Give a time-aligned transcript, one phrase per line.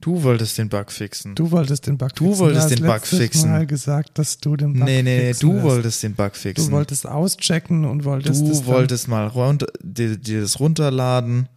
[0.00, 1.34] Du wolltest den Bug fixen.
[1.34, 2.38] Du wolltest den Bug Du fixen.
[2.40, 3.50] wolltest hast den Bug fixen.
[3.50, 6.66] Mal gesagt, dass du den Bug nee, nee, nee, fixen du wolltest den Bug fixen.
[6.66, 11.48] Du wolltest auschecken und wolltest es Du wolltest mal runter, dir, dir das runterladen.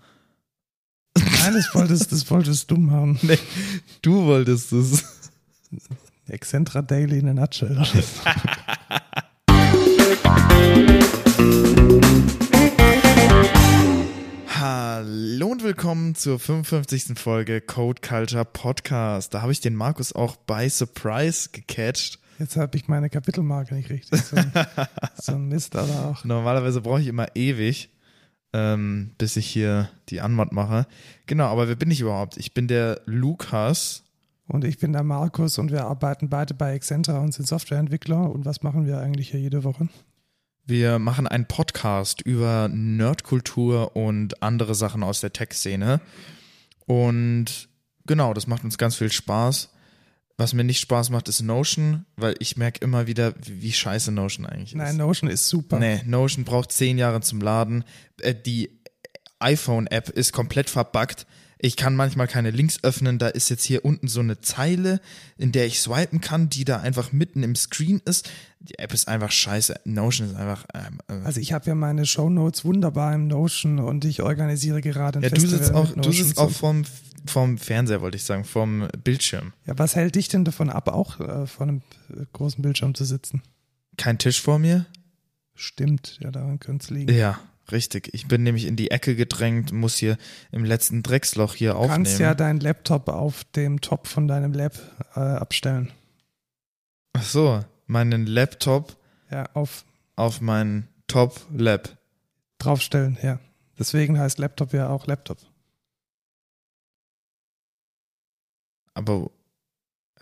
[1.18, 3.18] Nein, das wolltest, das wolltest du machen.
[3.22, 3.40] Nee,
[4.02, 5.04] du wolltest es.
[6.28, 7.82] Excentra Daily in a nutshell.
[15.76, 17.18] willkommen zur 55.
[17.18, 19.34] Folge Code Culture Podcast.
[19.34, 22.20] Da habe ich den Markus auch bei Surprise gecatcht.
[22.38, 24.22] Jetzt habe ich meine Kapitelmarke nicht richtig.
[24.22, 24.52] So ein,
[25.20, 26.26] so ein Mist, aber auch.
[26.26, 27.90] Normalerweise brauche ich immer ewig,
[28.54, 30.86] ähm, bis ich hier die Anmod mache.
[31.26, 32.38] Genau, aber wer bin ich überhaupt?
[32.38, 34.04] Ich bin der Lukas.
[34.48, 38.30] Und ich bin der Markus und wir arbeiten beide bei Excentra und sind Softwareentwickler.
[38.30, 39.90] Und was machen wir eigentlich hier jede Woche?
[40.66, 46.00] Wir machen einen Podcast über Nerdkultur und andere Sachen aus der Tech-Szene.
[46.86, 47.68] Und
[48.06, 49.70] genau, das macht uns ganz viel Spaß.
[50.38, 54.46] Was mir nicht Spaß macht, ist Notion, weil ich merke immer wieder, wie, scheiße Notion
[54.46, 54.78] eigentlich ist.
[54.78, 55.78] Nein, Notion ist super.
[55.80, 57.84] Nee, Notion braucht zehn Jahre zum Laden.
[58.20, 58.82] Äh, die
[59.40, 61.28] iPhone-App ist komplett verbuggt.
[61.66, 63.20] Ich kann manchmal keine Links öffnen.
[63.20, 65.00] Da ist jetzt hier unten so eine Zeile,
[65.38, 68.30] in der ich swipen kann, die da einfach mitten im Screen ist.
[68.60, 69.80] Die App ist einfach scheiße.
[69.86, 70.66] Notion ist einfach.
[70.74, 75.20] Ähm, äh, Also ich habe ja meine Shownotes wunderbar im Notion und ich organisiere gerade
[75.20, 76.84] ein ja, du Festival sitzt auch, du sitzt auch vom,
[77.26, 79.54] vom Fernseher, wollte ich sagen, vom Bildschirm.
[79.66, 83.06] Ja, was hält dich denn davon ab, auch äh, vor einem äh, großen Bildschirm zu
[83.06, 83.42] sitzen?
[83.96, 84.86] Kein Tisch vor mir?
[85.56, 87.14] Stimmt, ja, daran könnte es liegen.
[87.16, 87.40] Ja,
[87.72, 88.10] richtig.
[88.14, 90.18] Ich bin nämlich in die Ecke gedrängt, muss hier
[90.52, 91.96] im letzten Drecksloch hier Du aufnehmen.
[92.06, 94.74] kannst ja deinen Laptop auf dem Top von deinem Lab
[95.16, 95.92] äh, abstellen.
[97.14, 98.96] Ach so, meinen Laptop
[99.32, 101.98] Ja, auf auf mein Top-Lab.
[102.60, 103.40] draufstellen, ja.
[103.80, 105.38] Deswegen heißt Laptop ja auch Laptop.
[108.94, 109.32] Aber,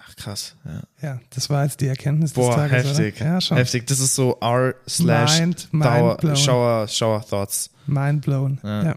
[0.04, 0.82] ach krass, ja.
[1.02, 2.88] Ja, das war jetzt die Erkenntnis Boah, des Tages.
[2.90, 3.16] heftig.
[3.18, 3.26] Oder?
[3.26, 3.58] Ja, schon.
[3.58, 6.38] Heftig, das ist so R slash Mind, mind.
[6.40, 7.70] Shower, Shower Thoughts.
[7.88, 8.60] Mind blown.
[8.64, 8.84] Ja.
[8.84, 8.96] Ja.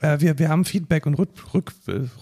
[0.00, 1.72] Äh, wir, wir haben Feedback und Rück, Rück,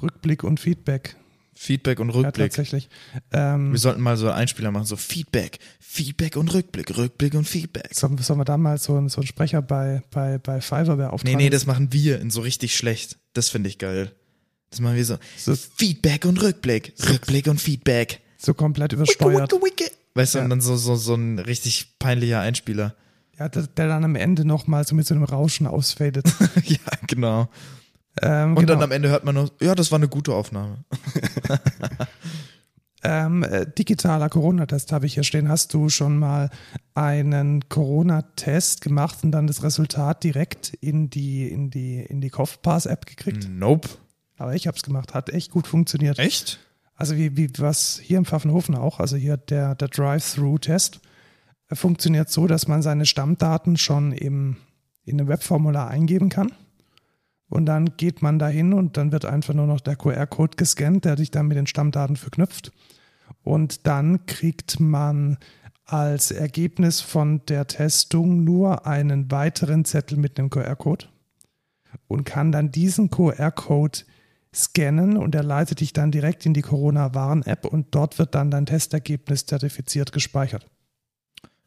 [0.02, 1.16] Rückblick und Feedback.
[1.54, 2.50] Feedback und Ja, Rückblick.
[2.50, 2.88] tatsächlich.
[3.32, 7.46] Ähm, Wir sollten mal so einen Einspieler machen, so Feedback, Feedback und Rückblick, Rückblick und
[7.46, 7.94] Feedback.
[7.94, 11.02] sollen, sollen wir da mal so, einen- so einen Sprecher bei, bei, bei Fiverr Nee,
[11.02, 11.36] beauftragen?
[11.36, 13.18] nee, das machen wir in so richtig schlecht.
[13.34, 14.14] Das finde ich geil.
[14.70, 15.16] Das machen wir so.
[15.36, 18.20] So- Feedback und Rückblick, Rückblick und Feedback.
[18.38, 19.52] so komplett übersteuert.
[19.52, 19.96] Wicke, wicke, wicke.
[20.14, 20.44] Weißt du, Ja.
[20.44, 22.94] und dann so, so, so ein richtig peinlicher Einspieler.
[23.38, 26.26] Ja, der, der dann am Ende nochmal so mit so einem Rauschen ausfadet.
[26.64, 27.48] ja, genau.
[28.22, 28.74] ähm, Und genau.
[28.74, 30.84] dann am Ende hört man nur, ja, das war eine gute Aufnahme.
[33.02, 35.48] Ähm, äh, digitaler Corona-Test habe ich hier stehen.
[35.48, 36.50] Hast du schon mal
[36.94, 43.06] einen Corona-Test gemacht und dann das Resultat direkt in die, in die, in die Kopfpass-App
[43.06, 43.48] gekriegt?
[43.50, 43.88] Nope.
[44.40, 46.18] Aber ich habe es gemacht, hat echt gut funktioniert.
[46.18, 46.60] Echt?
[46.94, 51.00] Also wie, wie was hier im Pfaffenhofen auch, also hier der, der Drive-Through-Test
[51.68, 54.56] äh, funktioniert so, dass man seine Stammdaten schon im,
[55.04, 56.52] in einem Webformular eingeben kann.
[57.50, 61.16] Und dann geht man dahin und dann wird einfach nur noch der QR-Code gescannt, der
[61.16, 62.72] dich dann mit den Stammdaten verknüpft.
[63.42, 65.36] Und dann kriegt man
[65.84, 71.08] als Ergebnis von der Testung nur einen weiteren Zettel mit einem QR-Code
[72.08, 73.98] und kann dann diesen QR-Code
[74.54, 78.66] scannen und er leitet dich dann direkt in die Corona-Warn-App und dort wird dann dein
[78.66, 80.66] Testergebnis zertifiziert gespeichert.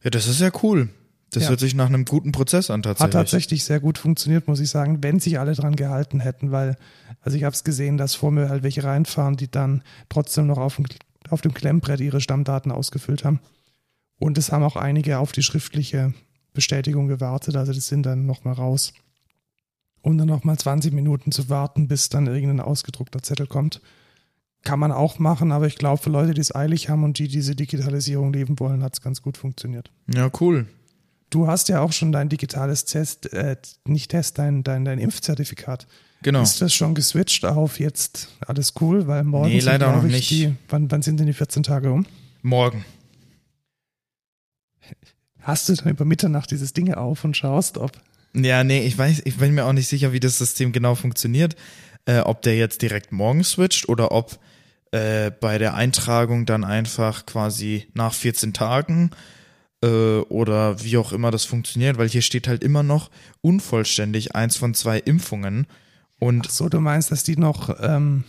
[0.03, 0.89] Ja, das ist ja cool.
[1.31, 1.49] Das Ja.
[1.49, 3.05] hört sich nach einem guten Prozess an tatsächlich.
[3.05, 6.77] Hat tatsächlich sehr gut funktioniert, muss ich sagen, wenn sich alle dran gehalten hätten, weil,
[7.21, 10.59] also ich habe es gesehen, dass vor mir halt welche reinfahren, die dann trotzdem noch
[10.59, 10.85] auf dem,
[11.29, 13.39] auf dem Klemmbrett ihre Stammdaten ausgefüllt haben.
[14.19, 16.13] Und es haben auch einige auf die schriftliche
[16.53, 18.94] Bestätigung gewartet, also das sind dann nochmal raus.
[20.03, 23.81] Um dann nochmal 20 Minuten zu warten, bis dann irgendein ausgedruckter Zettel kommt.
[24.64, 27.30] Kann man auch machen, aber ich glaube, für Leute, die es eilig haben und die
[27.30, 29.92] diese Digitalisierung leben wollen, hat es ganz gut funktioniert.
[30.13, 30.68] Ja, cool.
[31.30, 33.56] Du hast ja auch schon dein digitales Test, äh,
[33.86, 35.88] nicht Test, dein, dein, dein Impfzertifikat.
[36.22, 36.42] Genau.
[36.42, 39.07] Ist das schon geswitcht auf jetzt alles cool?
[39.07, 40.30] Weil morgen Nee, sind, leider glaub noch ich, nicht.
[40.30, 42.06] Die, wann, wann sind denn die 14 Tage um?
[42.42, 42.86] Morgen.
[45.39, 47.92] Hast du dann über Mitternacht dieses Ding auf und schaust, ob.
[48.35, 51.56] Ja, nee, ich weiß, ich bin mir auch nicht sicher, wie das System genau funktioniert.
[52.06, 54.39] Äh, ob der jetzt direkt morgen switcht oder ob
[54.91, 59.12] äh, bei der Eintragung dann einfach quasi nach 14 Tagen
[59.83, 63.09] äh, oder wie auch immer das funktioniert, weil hier steht halt immer noch
[63.41, 65.65] unvollständig eins von zwei Impfungen.
[66.19, 67.74] Und Ach so, du meinst, dass die noch.
[67.81, 68.24] Ähm,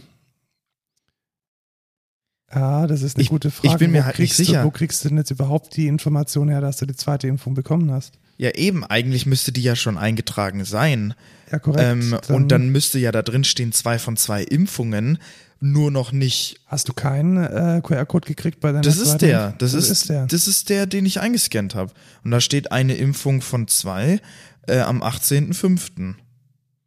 [2.51, 3.69] ah, das ist eine Ich- gute Frage.
[3.75, 4.61] ich bin mir Wo halt nicht sicher.
[4.61, 7.55] Du, wo kriegst du denn jetzt überhaupt die Information her, dass du die zweite Impfung
[7.55, 8.19] bekommen hast?
[8.37, 11.15] Ja, eben, eigentlich müsste die ja schon eingetragen sein.
[11.53, 11.85] Ja, korrekt.
[11.85, 15.19] Ähm, und dann müsste ja da drin stehen, zwei von zwei Impfungen,
[15.61, 16.61] nur noch nicht.
[16.67, 19.27] Hast du keinen äh, QR-Code gekriegt bei deiner Das ist zweiten?
[19.27, 19.55] der.
[19.59, 20.27] Das, ist, ist der.
[20.27, 21.93] Das ist der, den ich eingescannt habe.
[22.25, 24.21] Und da steht eine Impfung von zwei
[24.67, 26.15] äh, am 18.05.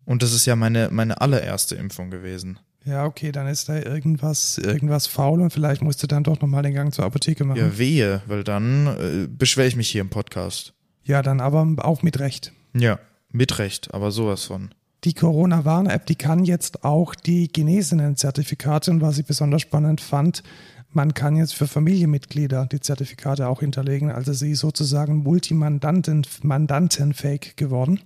[0.06, 2.60] Und das ist ja meine, meine allererste Impfung gewesen.
[2.86, 6.64] Ja, okay, dann ist da irgendwas, irgendwas faul und vielleicht musst du dann doch nochmal
[6.64, 7.60] den Gang zur Apotheke machen.
[7.60, 10.74] Ja, wehe, weil dann äh, beschwere ich mich hier im Podcast.
[11.08, 12.52] Ja, dann aber auch mit Recht.
[12.74, 13.00] Ja,
[13.32, 14.74] mit Recht, aber sowas von.
[15.06, 20.44] Die Corona-Warn-App, die kann jetzt auch die genesenen Zertifikate und was ich besonders spannend fand,
[20.92, 24.12] man kann jetzt für Familienmitglieder die Zertifikate auch hinterlegen.
[24.12, 28.02] Also sie ist sozusagen multimandanten, mandantenfähig geworden.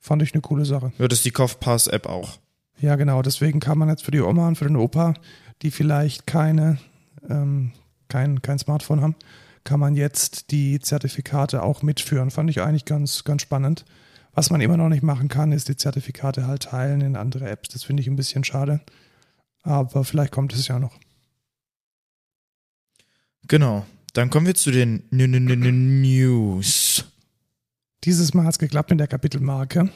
[0.00, 0.92] Fand ich eine coole Sache.
[0.98, 2.38] Ja, das ist die Kopfpass-App auch.
[2.80, 3.20] Ja, genau.
[3.20, 5.14] Deswegen kann man jetzt für die Oma und für den Opa,
[5.62, 6.78] die vielleicht keine,
[7.28, 7.72] ähm,
[8.08, 9.16] kein, kein Smartphone haben,
[9.68, 12.30] kann man jetzt die Zertifikate auch mitführen.
[12.30, 13.84] Fand ich eigentlich ganz, ganz spannend.
[14.32, 17.68] Was man immer noch nicht machen kann, ist die Zertifikate halt teilen in andere Apps.
[17.68, 18.80] Das finde ich ein bisschen schade.
[19.62, 20.98] Aber vielleicht kommt es ja noch.
[23.46, 23.84] Genau.
[24.14, 27.04] Dann kommen wir zu den News.
[28.04, 29.90] Dieses Mal hat es geklappt mit der Kapitelmarke.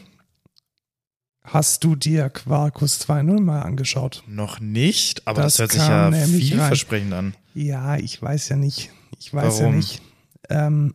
[1.44, 4.22] Hast du dir Quarkus 2.0 mal angeschaut?
[4.26, 7.34] Noch nicht, aber Das das, hört sich ja vielversprechend an.
[7.54, 8.90] Ja, ich weiß ja nicht.
[9.22, 9.76] Ich weiß ja Warum?
[9.76, 10.02] nicht.
[10.50, 10.94] Ähm,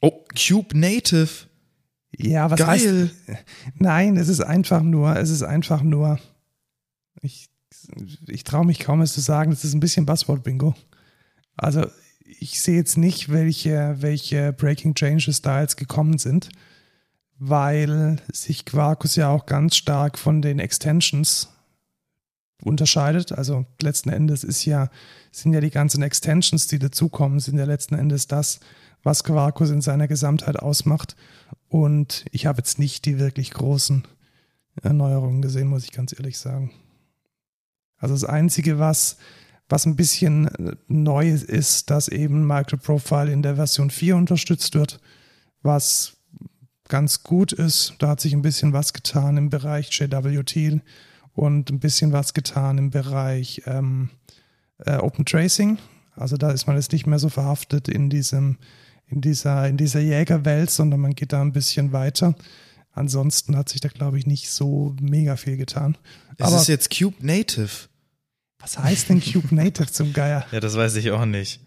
[0.00, 1.28] Oh, Cube Native.
[2.16, 3.10] ja, was heißt, Geil.
[3.78, 6.18] Nein, es ist einfach nur, es ist einfach nur,
[7.22, 7.48] ich,
[8.28, 10.74] ich traue mich kaum es zu sagen, es ist ein bisschen Buzzword-Bingo.
[11.56, 11.86] Also
[12.38, 16.50] ich sehe jetzt nicht, welche, welche Breaking Changes da jetzt gekommen sind,
[17.38, 21.48] weil sich Quarkus ja auch ganz stark von den Extensions
[22.64, 23.32] unterscheidet.
[23.32, 24.90] Also letzten Endes ist ja,
[25.30, 28.60] sind ja die ganzen Extensions, die dazukommen, sind ja letzten Endes das,
[29.02, 31.14] was Quarkus in seiner Gesamtheit ausmacht.
[31.68, 34.04] Und ich habe jetzt nicht die wirklich großen
[34.82, 36.72] Erneuerungen gesehen, muss ich ganz ehrlich sagen.
[37.98, 39.16] Also das Einzige, was,
[39.68, 40.50] was ein bisschen
[40.88, 45.00] neu ist, dass eben Microprofile in der Version 4 unterstützt wird,
[45.62, 46.16] was
[46.88, 47.94] ganz gut ist.
[47.98, 50.82] Da hat sich ein bisschen was getan im Bereich JWT
[51.34, 54.10] und ein bisschen was getan im Bereich ähm,
[54.78, 55.78] äh, Open Tracing.
[56.16, 58.58] Also da ist man jetzt nicht mehr so verhaftet in diesem,
[59.08, 62.34] in dieser, in dieser Jägerwelt, sondern man geht da ein bisschen weiter.
[62.92, 65.98] Ansonsten hat sich da, glaube ich, nicht so mega viel getan.
[66.38, 67.88] Es Aber ist jetzt Cube Native.
[68.60, 70.46] was heißt denn Cube Native zum Geier?
[70.52, 71.60] Ja, das weiß ich auch nicht.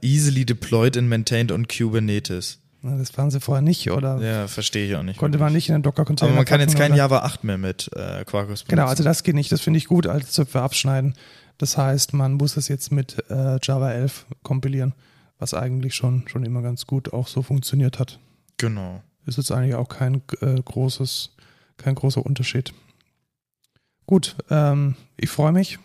[0.00, 2.60] Easily deployed and maintained on Kubernetes.
[2.84, 4.20] Das waren sie vorher nicht, oder?
[4.20, 5.18] Ja, verstehe ich auch nicht.
[5.18, 6.98] Konnte man nicht in den Docker-Container Aber man kann jetzt kein oder?
[6.98, 8.68] Java 8 mehr mit äh, Quarkus benutzen.
[8.68, 9.50] Genau, also das geht nicht.
[9.50, 11.14] Das finde ich gut, alte Zöpfe abschneiden.
[11.56, 14.92] Das heißt, man muss es jetzt mit äh, Java 11 kompilieren,
[15.38, 18.18] was eigentlich schon, schon immer ganz gut auch so funktioniert hat.
[18.58, 19.02] Genau.
[19.24, 21.30] Ist jetzt eigentlich auch kein äh, großes,
[21.78, 22.74] kein großer Unterschied.
[24.04, 25.78] Gut, ähm, ich freue mich.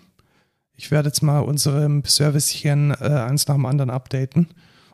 [0.75, 4.47] Ich werde jetzt mal unsere Servicechen äh, eins nach dem anderen updaten.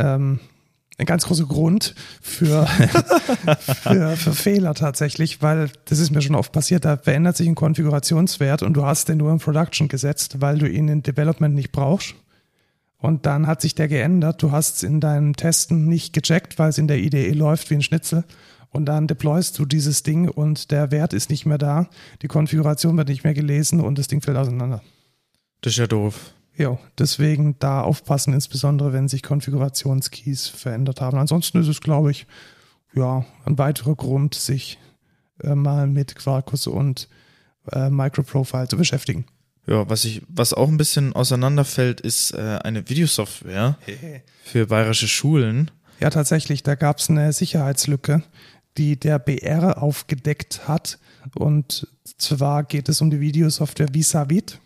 [0.00, 0.40] ähm,
[0.96, 2.66] ein ganz großer Grund für,
[3.82, 7.56] für, für Fehler tatsächlich, weil das ist mir schon oft passiert, da verändert sich ein
[7.56, 11.72] Konfigurationswert und du hast den nur in Production gesetzt, weil du ihn in Development nicht
[11.72, 12.14] brauchst.
[12.98, 14.42] Und dann hat sich der geändert.
[14.42, 17.74] Du hast es in deinen Testen nicht gecheckt, weil es in der IDE läuft wie
[17.74, 18.24] ein Schnitzel.
[18.70, 21.88] Und dann deployst du dieses Ding und der Wert ist nicht mehr da.
[22.22, 24.82] Die Konfiguration wird nicht mehr gelesen und das Ding fällt auseinander.
[25.60, 26.32] Das ist ja doof.
[26.56, 31.18] Jo, deswegen da aufpassen, insbesondere wenn sich Konfigurationskeys verändert haben.
[31.18, 32.26] Ansonsten ist es, glaube ich,
[32.94, 34.78] ja, ein weiterer Grund, sich
[35.42, 37.08] äh, mal mit Quarkus und
[37.72, 39.26] äh, Microprofile zu beschäftigen.
[39.66, 43.78] Ja, was ich, was auch ein bisschen auseinanderfällt, ist äh, eine Videosoftware
[44.44, 45.70] für bayerische Schulen.
[46.00, 48.22] Ja, tatsächlich, da gab es eine Sicherheitslücke,
[48.76, 50.98] die der BR aufgedeckt hat.
[51.34, 54.60] Und zwar geht es um die Videosoftware Visavit.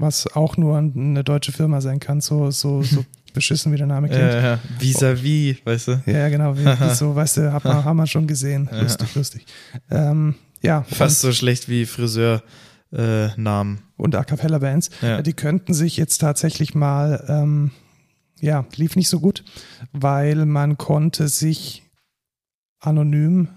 [0.00, 4.08] Was auch nur eine deutsche Firma sein kann, so, so, so beschissen wie der Name
[4.08, 4.22] klingt.
[4.22, 4.58] Ja, ja.
[4.78, 6.02] Vis-à-vis, weißt du?
[6.06, 8.68] Ja, genau, wie, wie so, weißt du, hat man, haben wir schon gesehen.
[8.72, 9.46] Lustig, lustig.
[9.90, 10.82] Ähm, ja.
[10.82, 13.76] Fast so schlecht wie Friseur-Namen.
[13.76, 14.90] Äh, und A Cappella Bands.
[15.02, 15.22] Ja.
[15.22, 17.70] Die könnten sich jetzt tatsächlich mal, ähm,
[18.40, 19.44] ja, lief nicht so gut,
[19.92, 21.82] weil man konnte sich
[22.80, 23.48] anonym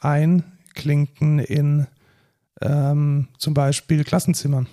[0.00, 1.86] einklinken in
[2.60, 4.66] ähm, zum Beispiel Klassenzimmern.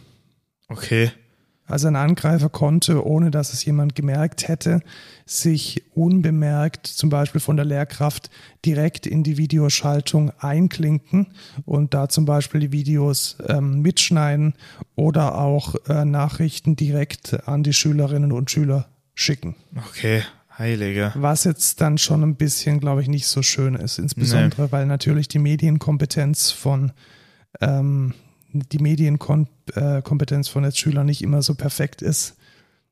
[0.67, 1.11] Okay.
[1.67, 4.81] Also ein Angreifer konnte, ohne dass es jemand gemerkt hätte,
[5.25, 8.29] sich unbemerkt zum Beispiel von der Lehrkraft
[8.63, 11.33] direkt in die Videoschaltung einklinken
[11.65, 14.53] und da zum Beispiel die Videos ähm, mitschneiden
[14.95, 19.55] oder auch äh, Nachrichten direkt an die Schülerinnen und Schüler schicken.
[19.89, 20.21] Okay,
[20.59, 21.13] heilige.
[21.15, 24.71] Was jetzt dann schon ein bisschen, glaube ich, nicht so schön ist, insbesondere nee.
[24.71, 26.91] weil natürlich die Medienkompetenz von
[27.59, 28.13] ähm,
[28.59, 32.35] die Medienkompetenz von jetzt Schülern nicht immer so perfekt ist,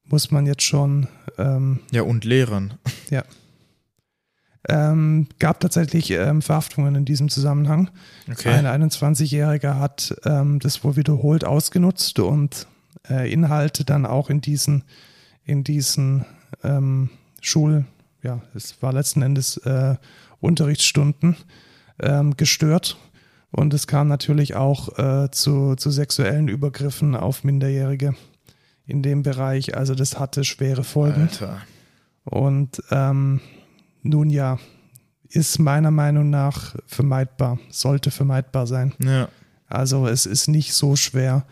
[0.06, 1.08] muss man jetzt schon.
[1.38, 2.76] Ähm, ja, und Lehrern.
[3.10, 3.24] Ja.
[4.70, 7.90] Ähm, gab tatsächlich ähm, Verhaftungen in diesem Zusammenhang.
[8.32, 8.50] Okay.
[8.50, 12.68] Ein 21-Jähriger hat ähm, das wohl wiederholt ausgenutzt und
[13.10, 14.86] äh, Inhalte dann auch in diesen,
[15.44, 16.26] in diesen
[16.64, 17.10] ähm,
[17.42, 17.84] Schul,
[18.22, 19.96] ja, es war letzten Endes äh,
[20.40, 21.36] Unterrichtsstunden
[22.00, 22.98] ähm, gestört
[23.56, 28.16] und es kam natürlich auch äh, zu, zu sexuellen Übergriffen auf Minderjährige
[28.86, 29.78] in dem Bereich.
[29.78, 31.22] Also das hatte schwere Folgen.
[31.22, 31.62] Alter.
[32.26, 33.42] Und ähm,
[34.02, 34.58] nun ja,
[35.30, 38.96] ist meiner Meinung nach vermeidbar, sollte vermeidbar sein.
[39.00, 39.30] Ja.
[39.68, 41.46] Also es ist nicht so schwer,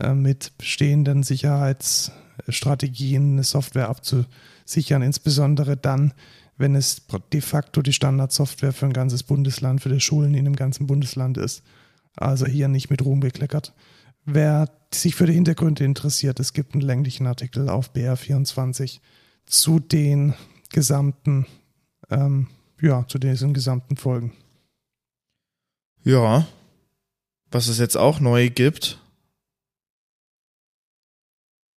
[0.00, 6.14] äh, mit bestehenden Sicherheitsstrategien eine Software abzusichern, insbesondere dann,
[6.62, 7.02] wenn es
[7.32, 11.36] de facto die Standardsoftware für ein ganzes Bundesland, für die Schulen in einem ganzen Bundesland
[11.36, 11.64] ist.
[12.14, 13.74] Also hier nicht mit Ruhm bekleckert.
[14.24, 19.00] Wer sich für die Hintergründe interessiert, es gibt einen länglichen Artikel auf BR24
[19.44, 20.34] zu den
[20.70, 21.46] gesamten,
[22.10, 22.46] ähm,
[22.80, 24.32] ja, zu diesen gesamten Folgen.
[26.04, 26.46] Ja.
[27.50, 28.98] Was es jetzt auch neu gibt,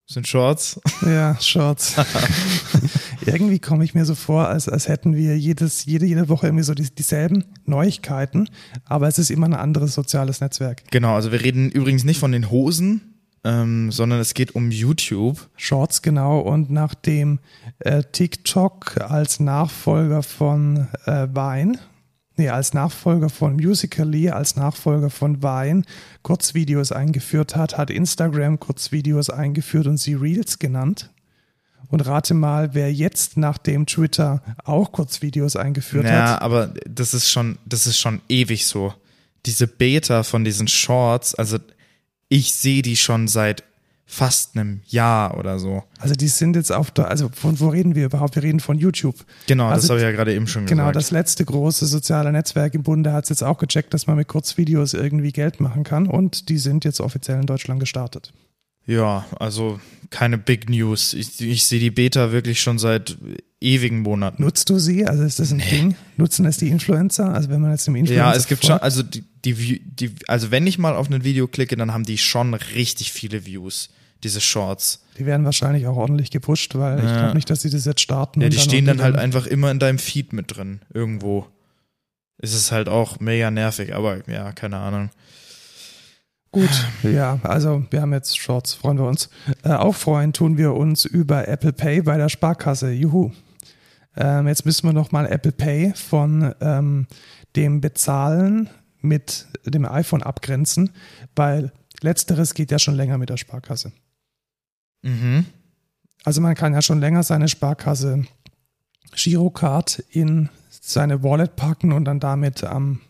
[0.05, 0.79] sind Shorts.
[1.01, 1.95] Ja, Shorts.
[3.27, 6.63] irgendwie komme ich mir so vor, als, als hätten wir jedes, jede, jede Woche irgendwie
[6.63, 8.49] so die, dieselben Neuigkeiten,
[8.85, 10.83] aber es ist immer ein anderes soziales Netzwerk.
[10.91, 15.49] Genau, also wir reden übrigens nicht von den Hosen, ähm, sondern es geht um YouTube.
[15.55, 16.39] Shorts, genau.
[16.39, 17.39] Und nachdem
[17.79, 21.79] äh, TikTok als Nachfolger von äh, Vine
[22.37, 25.83] nee, als Nachfolger von Musical.ly, als Nachfolger von Vine
[26.21, 31.11] Kurzvideos eingeführt hat, hat Instagram Kurzvideos eingeführt und sie Reels genannt.
[31.89, 36.17] Und rate mal, wer jetzt nachdem Twitter auch Kurzvideos eingeführt ja, hat.
[36.17, 38.93] Ja, aber das ist schon, das ist schon ewig so.
[39.45, 41.57] Diese Beta von diesen Shorts, also
[42.29, 43.63] ich sehe die schon seit
[44.07, 45.83] fast einem Jahr oder so.
[45.99, 48.35] Also die sind jetzt auf der, also von wo reden wir überhaupt?
[48.35, 49.15] Wir reden von YouTube.
[49.47, 50.93] Genau, also, das habe ich ja gerade eben schon genau, gesagt.
[50.93, 54.15] Genau, das letzte große soziale Netzwerk im Bunde hat es jetzt auch gecheckt, dass man
[54.15, 58.31] mit Kurzvideos irgendwie Geld machen kann und die sind jetzt offiziell in Deutschland gestartet.
[58.85, 61.13] Ja, also keine Big News.
[61.13, 63.17] Ich, ich sehe die Beta wirklich schon seit
[63.59, 64.43] ewigen Monaten.
[64.43, 65.05] Nutzt du sie?
[65.05, 65.69] Also ist das ein nee.
[65.69, 65.95] Ding?
[66.17, 67.33] Nutzen es die Influencer?
[67.33, 68.79] Also wenn man jetzt im Influencer Ja, es gibt folgt?
[68.79, 72.03] schon, also die, die, die, also wenn ich mal auf ein Video klicke, dann haben
[72.03, 73.89] die schon richtig viele Views
[74.23, 75.03] diese Shorts.
[75.17, 77.05] Die werden wahrscheinlich auch ordentlich gepusht, weil ja.
[77.05, 78.41] ich glaube nicht, dass sie das jetzt starten.
[78.41, 81.47] Ja, die stehen dann halt einfach immer in deinem Feed mit drin, irgendwo.
[82.37, 85.09] Ist es halt auch mega nervig, aber ja, keine Ahnung.
[86.55, 89.29] Gut, ja, also wir haben jetzt Shorts, freuen wir uns.
[89.63, 92.91] Äh, auch freuen tun wir uns über Apple Pay bei der Sparkasse.
[92.91, 93.33] Juhu.
[94.15, 97.07] Ähm, jetzt müssen wir nochmal Apple Pay von ähm,
[97.57, 98.69] dem Bezahlen
[99.01, 100.91] mit dem iPhone abgrenzen,
[101.35, 103.91] weil letzteres geht ja schon länger mit der Sparkasse.
[105.01, 105.47] Mhm.
[106.23, 108.27] Also man kann ja schon länger seine Sparkasse
[109.13, 113.01] Girocard in seine Wallet packen und dann damit am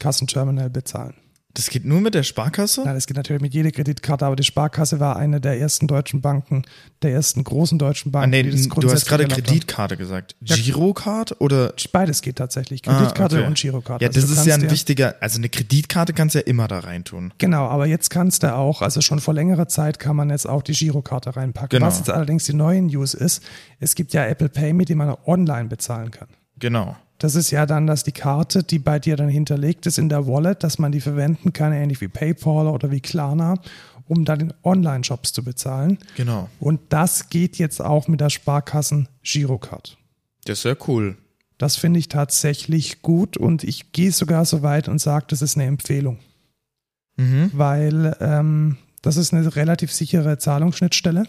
[0.00, 1.14] Kassenterminal bezahlen.
[1.54, 2.82] Das geht nur mit der Sparkasse?
[2.84, 6.20] Nein, das geht natürlich mit jeder Kreditkarte, aber die Sparkasse war eine der ersten deutschen
[6.20, 6.62] Banken,
[7.02, 8.24] der ersten großen deutschen Banken.
[8.24, 10.36] Ah, nee, die das du hast gerade Kreditkarte gesagt.
[10.42, 10.54] Ja.
[10.56, 11.74] Girocard oder?
[11.92, 12.82] Beides geht tatsächlich.
[12.82, 13.48] Kreditkarte ah, okay.
[13.48, 14.00] und Girocard.
[14.00, 16.80] Ja, also das ist ja ein wichtiger, also eine Kreditkarte kannst du ja immer da
[16.80, 17.32] reintun.
[17.38, 20.62] Genau, aber jetzt kannst du auch, also schon vor längerer Zeit kann man jetzt auch
[20.62, 21.70] die Girokarte reinpacken.
[21.70, 21.86] Genau.
[21.86, 23.42] Was jetzt allerdings die neue News ist,
[23.80, 26.28] es gibt ja Apple Pay, mit dem man online bezahlen kann.
[26.58, 26.96] Genau.
[27.20, 30.26] Das ist ja dann, dass die Karte, die bei dir dann hinterlegt ist in der
[30.26, 33.54] Wallet, dass man die verwenden kann, ähnlich wie PayPal oder wie Klarna,
[34.08, 35.98] um dann in Online-Shops zu bezahlen.
[36.16, 36.48] Genau.
[36.58, 39.98] Und das geht jetzt auch mit der Sparkassen Girocard.
[40.46, 41.18] Das ist ja cool.
[41.58, 45.58] Das finde ich tatsächlich gut und ich gehe sogar so weit und sage, das ist
[45.58, 46.18] eine Empfehlung.
[47.18, 47.50] Mhm.
[47.52, 51.24] Weil ähm, Das ist eine relativ sichere Zahlungsschnittstelle.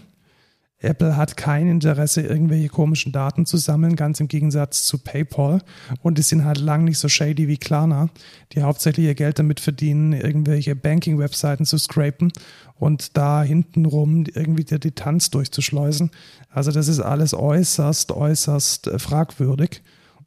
[0.81, 5.61] Apple hat kein Interesse, irgendwelche komischen Daten zu sammeln, ganz im Gegensatz zu PayPal.
[6.01, 8.09] Und die sind halt lang nicht so shady wie Klarna,
[8.51, 12.31] die hauptsächlich ihr Geld damit verdienen, irgendwelche Banking-Webseiten zu scrapen
[12.79, 16.09] und da hintenrum irgendwie die, die Tanz durchzuschleusen.
[16.49, 19.81] Also das ist alles äußerst, äußerst äh, fragwürdig.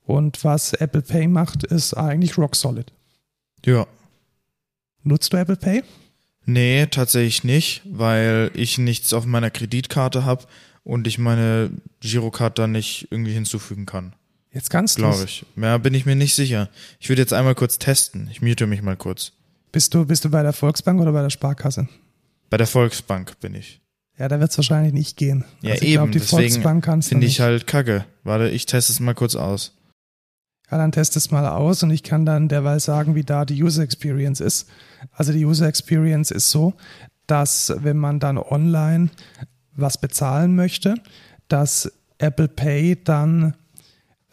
[0.07, 2.93] Und was Apple Pay macht, ist eigentlich rock solid.
[3.65, 3.87] Ja.
[5.03, 5.83] Nutzt du Apple Pay?
[6.47, 10.45] Nee, tatsächlich nicht, weil ich nichts auf meiner Kreditkarte habe
[10.83, 11.71] und ich meine
[12.01, 14.15] Girocard da nicht irgendwie hinzufügen kann.
[14.53, 15.45] Jetzt kannst du Glaube ich.
[15.57, 16.69] Ja, bin ich mir nicht sicher.
[17.01, 18.29] Ich würde jetzt einmal kurz testen.
[18.31, 19.33] Ich mute mich mal kurz.
[19.73, 21.89] Bist du, bist du bei der Volksbank oder bei der Sparkasse?
[22.51, 23.81] Bei der Volksbank bin ich.
[24.17, 25.45] Ja, da wird es wahrscheinlich nicht gehen.
[25.61, 25.95] Ja, Also ich eben.
[26.03, 28.05] glaub, die Deswegen Volksbank kannst Finde ich halt kacke.
[28.23, 29.73] Warte, ich teste es mal kurz aus.
[30.71, 33.61] Ja, dann test es mal aus und ich kann dann derweil sagen, wie da die
[33.61, 34.69] User Experience ist.
[35.13, 36.75] Also die User Experience ist so,
[37.27, 39.11] dass wenn man dann online
[39.77, 40.95] was bezahlen möchte,
[41.49, 43.55] dass Apple Pay dann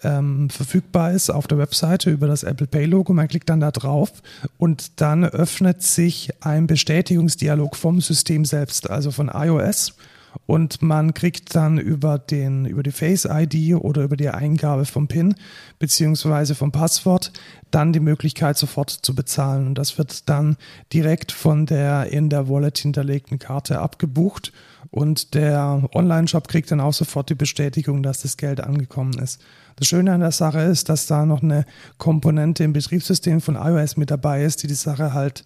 [0.03, 3.13] ähm, verfügbar ist auf der Webseite über das Apple Pay Logo.
[3.13, 4.11] Man klickt dann da drauf
[4.57, 9.95] und dann öffnet sich ein Bestätigungsdialog vom System selbst, also von iOS.
[10.45, 15.07] Und man kriegt dann über, den, über die Face ID oder über die Eingabe vom
[15.07, 15.35] PIN
[15.79, 17.31] beziehungsweise vom Passwort
[17.69, 19.67] dann die Möglichkeit sofort zu bezahlen.
[19.67, 20.57] Und das wird dann
[20.93, 24.51] direkt von der in der Wallet hinterlegten Karte abgebucht.
[24.89, 29.41] Und der Online-Shop kriegt dann auch sofort die Bestätigung, dass das Geld angekommen ist.
[29.77, 31.65] Das Schöne an der Sache ist, dass da noch eine
[31.97, 35.45] Komponente im Betriebssystem von iOS mit dabei ist, die die Sache halt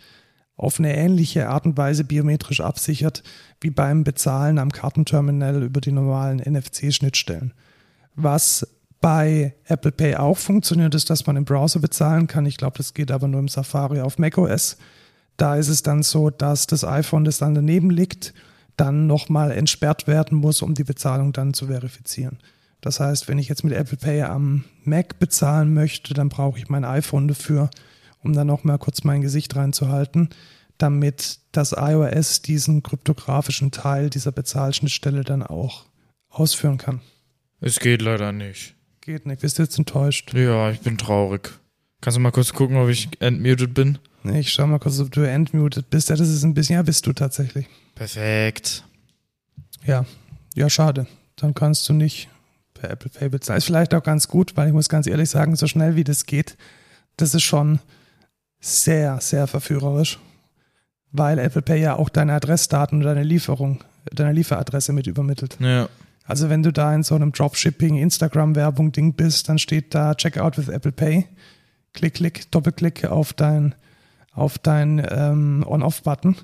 [0.57, 3.23] auf eine ähnliche Art und Weise biometrisch absichert
[3.61, 7.53] wie beim Bezahlen am Kartenterminal über die normalen NFC-Schnittstellen.
[8.15, 8.67] Was
[9.01, 12.45] bei Apple Pay auch funktioniert, ist, dass man im Browser bezahlen kann.
[12.45, 14.77] Ich glaube, das geht aber nur im Safari auf macOS.
[15.37, 18.33] Da ist es dann so, dass das iPhone, das dann daneben liegt,
[18.77, 22.39] dann nochmal entsperrt werden muss, um die Bezahlung dann zu verifizieren.
[22.81, 26.69] Das heißt, wenn ich jetzt mit Apple Pay am Mac bezahlen möchte, dann brauche ich
[26.69, 27.69] mein iPhone dafür,
[28.25, 30.29] um dann nochmal kurz mein Gesicht reinzuhalten,
[30.77, 35.85] damit das iOS diesen kryptografischen Teil dieser Bezahlschnittstelle dann auch
[36.29, 37.01] ausführen kann.
[37.61, 38.75] Es geht leider nicht.
[39.01, 39.41] Geht nicht.
[39.41, 40.33] Bist du jetzt enttäuscht?
[40.33, 41.53] Ja, ich bin traurig.
[42.01, 43.99] Kannst du mal kurz gucken, ob ich entmuted bin?
[44.23, 46.09] Ich schau mal kurz, ob du entmuted bist.
[46.09, 47.67] Ja, das ist ein bisschen, ja, bist du tatsächlich.
[47.93, 48.83] Perfekt.
[49.85, 50.05] Ja,
[50.55, 51.07] ja, schade.
[51.35, 52.29] Dann kannst du nicht
[52.73, 53.57] per Apple Pay bezahlen.
[53.57, 56.25] Ist vielleicht auch ganz gut, weil ich muss ganz ehrlich sagen, so schnell wie das
[56.25, 56.57] geht,
[57.17, 57.79] das ist schon
[58.65, 60.19] sehr, sehr verführerisch.
[61.11, 65.57] Weil Apple Pay ja auch deine Adressdaten und deine Lieferung, deine Lieferadresse mit übermittelt.
[65.59, 65.87] Ja.
[66.25, 70.57] Also wenn du da in so einem Dropshipping, Instagram-Werbung Ding bist, dann steht da Checkout
[70.57, 71.27] with Apple Pay.
[71.93, 73.75] Klick, klick, Doppelklick auf dein,
[74.33, 76.35] auf dein ähm, On-Off-Button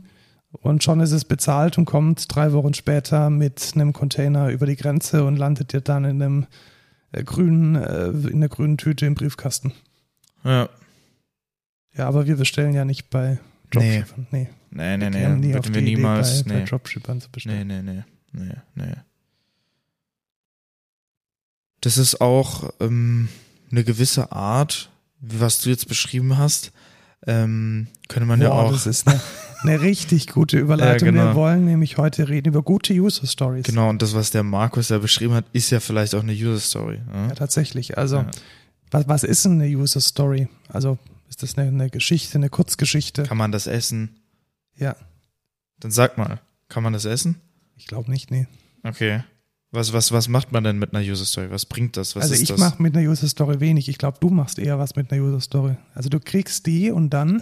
[0.52, 4.76] und schon ist es bezahlt und kommt drei Wochen später mit einem Container über die
[4.76, 6.48] Grenze und landet dir dann in einem
[7.12, 9.74] äh, grünen, äh, in der grünen Tüte im Briefkasten.
[10.44, 10.70] Ja.
[11.98, 13.40] Ja, aber wir bestellen ja nicht bei
[13.74, 14.00] Nee.
[14.04, 14.28] Dropshippern.
[14.32, 14.50] Nee.
[14.72, 15.48] Nee, nee, Wir kämen nee.
[15.48, 16.44] nie Würden wir niemals.
[16.44, 16.66] bei, bei Nee.
[16.66, 17.68] Dropshippern zu Nee, bestellen.
[17.68, 18.04] nee, nee.
[18.34, 18.94] Nee, nee.
[21.82, 23.28] Das ist auch ähm,
[23.72, 26.72] eine gewisse Art, was du jetzt beschrieben hast.
[27.28, 28.72] Ähm, könnte man ja Boah, auch.
[28.72, 29.20] das ist eine,
[29.62, 31.08] eine richtig gute Überleitung.
[31.08, 31.26] Ja, genau.
[31.32, 33.64] Wir wollen nämlich heute reden über gute User Stories.
[33.66, 36.60] Genau, und das, was der Markus ja beschrieben hat, ist ja vielleicht auch eine User
[36.60, 37.00] Story.
[37.14, 37.36] Ja, Ja?
[37.36, 37.98] tatsächlich.
[37.98, 38.32] Also, Ja.
[38.92, 40.48] was, was ist denn eine User Story?
[40.70, 40.98] Also,
[41.44, 43.24] ist das eine, eine Geschichte, eine Kurzgeschichte?
[43.24, 44.18] Kann man das essen?
[44.76, 44.96] Ja,
[45.80, 47.42] Dann sag mal, kann man das essen?
[47.76, 48.48] ich glaube nicht, nee.
[48.84, 49.24] Okay.
[49.72, 51.50] Was, was, was macht man denn mit einer User Story?
[51.50, 52.16] Was bringt das?
[52.16, 53.88] Was also, ist ich mache mit einer User Story wenig.
[53.88, 55.78] Ich glaube, du machst eher was mit einer User Story.
[55.96, 57.42] Also, du kriegst die und dann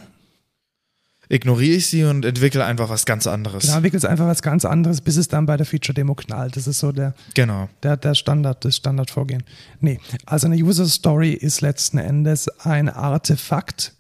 [1.32, 3.64] Ignoriere ich sie und entwickle einfach was ganz anderes.
[3.66, 6.58] genau, entwickelst einfach was ganz anderes, bis es dann bei der Feature-Demo knallt.
[6.58, 7.70] Das ist so der, Genau.
[7.84, 9.44] der, der Standard, das Standardvorgehen.
[9.80, 13.94] Nee, also eine User Story ist letzten Endes ein Artefakt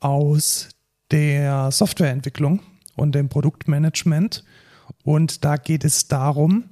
[0.00, 0.68] aus
[1.10, 2.60] der Softwareentwicklung
[2.94, 4.44] und dem Produktmanagement.
[5.02, 6.64] Und da geht es darum,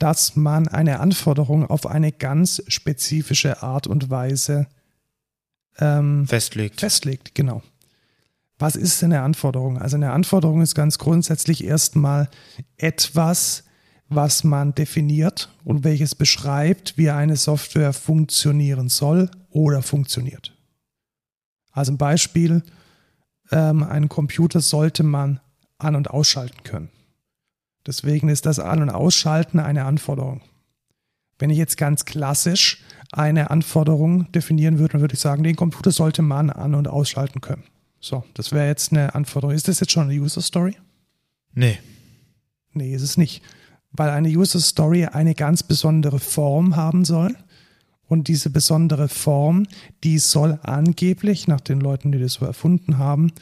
[0.00, 4.66] dass man eine Anforderung auf eine ganz spezifische Art und Weise
[5.78, 6.80] ähm, Festlegt.
[6.80, 7.34] festlegt.
[7.36, 7.62] Genau.
[8.62, 9.76] Was ist denn eine Anforderung?
[9.76, 12.30] Also eine Anforderung ist ganz grundsätzlich erstmal
[12.76, 13.64] etwas,
[14.08, 20.56] was man definiert und welches beschreibt, wie eine Software funktionieren soll oder funktioniert.
[21.72, 22.62] Also ein Beispiel,
[23.50, 25.40] ähm, einen Computer sollte man
[25.78, 26.90] an- und ausschalten können.
[27.84, 30.40] Deswegen ist das An- und Ausschalten eine Anforderung.
[31.36, 35.90] Wenn ich jetzt ganz klassisch eine Anforderung definieren würde, dann würde ich sagen, den Computer
[35.90, 37.64] sollte man an- und ausschalten können.
[38.02, 39.54] So, das wäre jetzt eine Anforderung.
[39.54, 40.76] Ist das jetzt schon eine User Story?
[41.54, 41.78] Nee.
[42.72, 43.42] Nee, ist es nicht.
[43.92, 47.36] Weil eine User Story eine ganz besondere Form haben soll.
[48.08, 49.66] Und diese besondere Form,
[50.02, 53.32] die soll angeblich, nach den Leuten, die das so erfunden haben,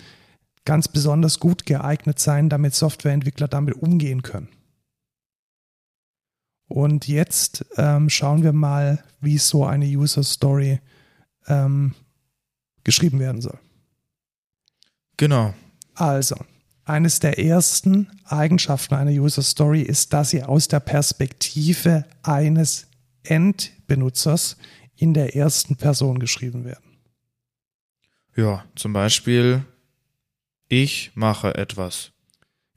[0.66, 4.48] ganz besonders gut geeignet sein, damit Softwareentwickler damit umgehen können.
[6.68, 10.80] Und jetzt ähm, schauen wir mal, wie so eine User Story
[11.48, 11.94] ähm,
[12.84, 13.58] geschrieben werden soll.
[15.20, 15.52] Genau.
[15.96, 16.34] Also,
[16.86, 22.86] eines der ersten Eigenschaften einer User Story ist, dass sie aus der Perspektive eines
[23.24, 24.56] Endbenutzers
[24.96, 26.96] in der ersten Person geschrieben werden.
[28.34, 29.62] Ja, zum Beispiel,
[30.68, 32.12] ich mache etwas.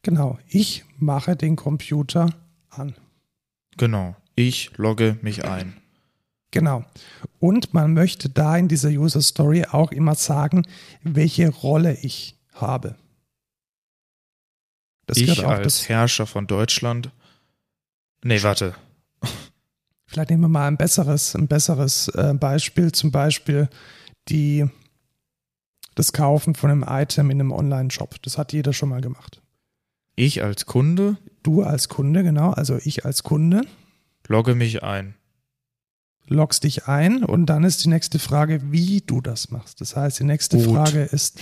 [0.02, 2.28] Genau, ich mache den Computer
[2.70, 2.94] an.
[3.78, 5.78] Genau, ich logge mich ein.
[6.54, 6.86] Genau.
[7.40, 10.68] Und man möchte da in dieser User Story auch immer sagen,
[11.02, 12.96] welche Rolle ich habe.
[15.08, 17.10] Das ich als das Herrscher von Deutschland.
[18.24, 18.76] Nee, warte.
[20.06, 23.68] Vielleicht nehmen wir mal ein besseres, ein besseres äh, Beispiel, zum Beispiel
[24.30, 24.68] die,
[25.96, 28.22] das Kaufen von einem Item in einem Online-Shop.
[28.22, 29.42] Das hat jeder schon mal gemacht.
[30.16, 31.18] Ich als Kunde?
[31.42, 32.52] Du als Kunde, genau.
[32.52, 33.62] Also ich als Kunde.
[34.28, 35.16] Logge mich ein.
[36.28, 39.82] Loggst dich ein und dann ist die nächste Frage, wie du das machst.
[39.82, 40.74] Das heißt, die nächste Gut.
[40.74, 41.40] Frage ist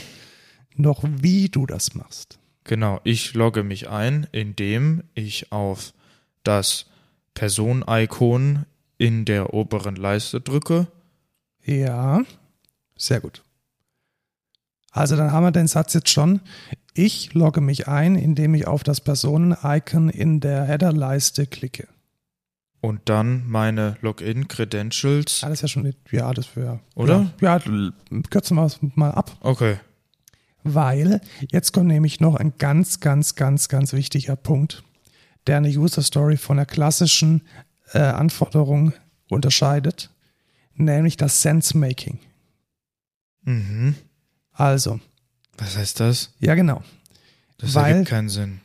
[0.76, 2.40] noch, wie du das machst.
[2.64, 5.94] Genau, ich logge mich ein, indem ich auf
[6.44, 6.86] das
[7.34, 8.66] Person-Icon
[8.98, 10.88] in der oberen Leiste drücke.
[11.64, 12.24] Ja,
[12.96, 13.44] sehr gut.
[14.92, 16.42] Also dann haben wir den Satz jetzt schon.
[16.94, 21.88] Ich logge mich ein, indem ich auf das Personen-Icon in der Header-Leiste klicke.
[22.82, 25.42] Und dann meine Login-Credentials.
[25.42, 26.80] Ja, das ist ja schon, ja, das wäre.
[26.96, 27.32] Oder?
[27.40, 27.92] Ja, ja
[28.32, 29.38] kürzen wir es mal ab.
[29.42, 29.78] Okay.
[30.64, 34.84] Weil jetzt kommt nämlich noch ein ganz, ganz, ganz, ganz wichtiger Punkt,
[35.48, 37.44] der eine User Story von der klassischen
[37.94, 38.94] äh, Anforderung
[39.30, 40.10] unterscheidet,
[40.76, 42.20] nämlich das Sense-Making.
[43.44, 43.96] Mhm.
[44.54, 45.00] Also.
[45.58, 46.34] Was heißt das?
[46.40, 46.84] Ja, genau.
[47.58, 48.62] Das Weil, ergibt keinen Sinn.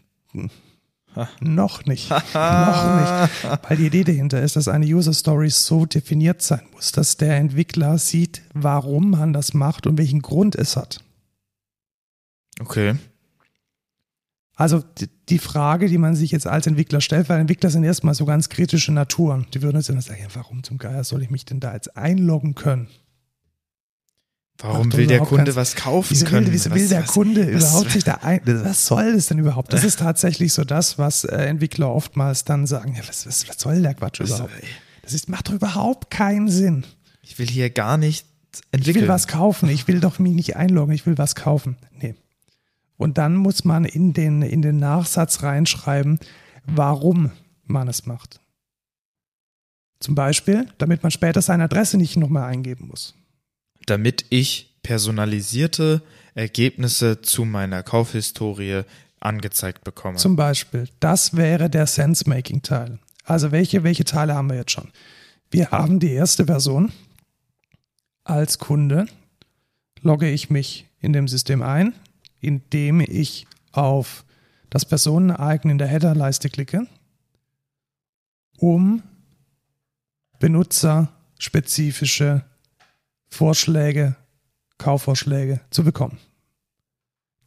[1.41, 2.11] Noch nicht.
[2.11, 3.69] noch nicht.
[3.69, 7.37] Weil die Idee dahinter ist, dass eine User Story so definiert sein muss, dass der
[7.37, 11.03] Entwickler sieht, warum man das macht und welchen Grund es hat.
[12.61, 12.97] Okay.
[14.55, 14.83] Also
[15.29, 18.49] die Frage, die man sich jetzt als Entwickler stellt, weil Entwickler sind erstmal so ganz
[18.49, 19.47] kritische Naturen.
[19.53, 22.55] Die würden jetzt immer sagen, warum zum Geier soll ich mich denn da jetzt einloggen
[22.55, 22.89] können?
[24.59, 26.47] Warum will der Kunde was kaufen wieso können?
[26.47, 28.41] Will, wieso will der was, Kunde was, überhaupt sich da ein?
[28.45, 29.73] Was soll das denn überhaupt?
[29.73, 32.95] Das ist tatsächlich so das, was äh, Entwickler oftmals dann sagen.
[32.95, 34.51] Ja, was, was, was soll der Quatsch überhaupt?
[35.03, 36.85] Das ist, macht doch überhaupt keinen Sinn.
[37.23, 38.27] Ich will hier gar nicht
[38.73, 38.97] entwickeln.
[38.97, 39.69] Ich will was kaufen.
[39.69, 40.95] Ich will doch mich nicht einloggen.
[40.95, 41.77] Ich will was kaufen.
[41.93, 42.15] Nee.
[42.97, 46.19] Und dann muss man in den, in den Nachsatz reinschreiben,
[46.65, 47.31] warum
[47.65, 48.41] man es macht.
[50.01, 53.15] Zum Beispiel, damit man später seine Adresse nicht nochmal eingeben muss
[53.85, 56.01] damit ich personalisierte
[56.35, 58.85] Ergebnisse zu meiner Kaufhistorie
[59.21, 60.19] angezeigt bekomme.
[60.19, 62.99] Zum Beispiel, das wäre der Sense-Making-Teil.
[63.25, 64.91] Also welche, welche Teile haben wir jetzt schon?
[65.51, 66.93] Wir haben die erste Person.
[68.25, 69.07] Als Kunde
[70.01, 71.95] logge ich mich in dem System ein,
[72.41, 74.25] indem ich auf
[74.71, 76.87] das Personen-Icon in der Header-Leiste klicke,
[78.59, 79.03] um
[80.39, 82.45] benutzerspezifische
[83.29, 84.17] Vorschläge,
[84.79, 86.19] Kaufvorschläge zu bekommen.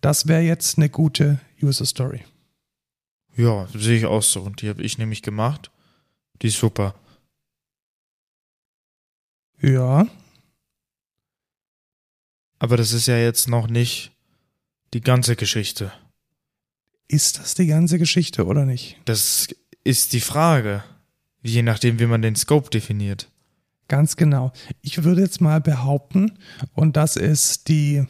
[0.01, 2.23] Das wäre jetzt eine gute User Story.
[3.35, 4.41] Ja, sehe ich auch so.
[4.41, 5.71] Und die habe ich nämlich gemacht.
[6.41, 6.95] Die ist super.
[9.61, 10.07] Ja.
[12.59, 14.11] Aber das ist ja jetzt noch nicht
[14.93, 15.91] die ganze Geschichte.
[17.07, 18.97] Ist das die ganze Geschichte oder nicht?
[19.05, 19.47] Das
[19.83, 20.83] ist die Frage.
[21.41, 23.31] Je nachdem, wie man den Scope definiert.
[23.89, 24.53] Ganz genau.
[24.81, 26.37] Ich würde jetzt mal behaupten,
[26.75, 28.05] und das ist die,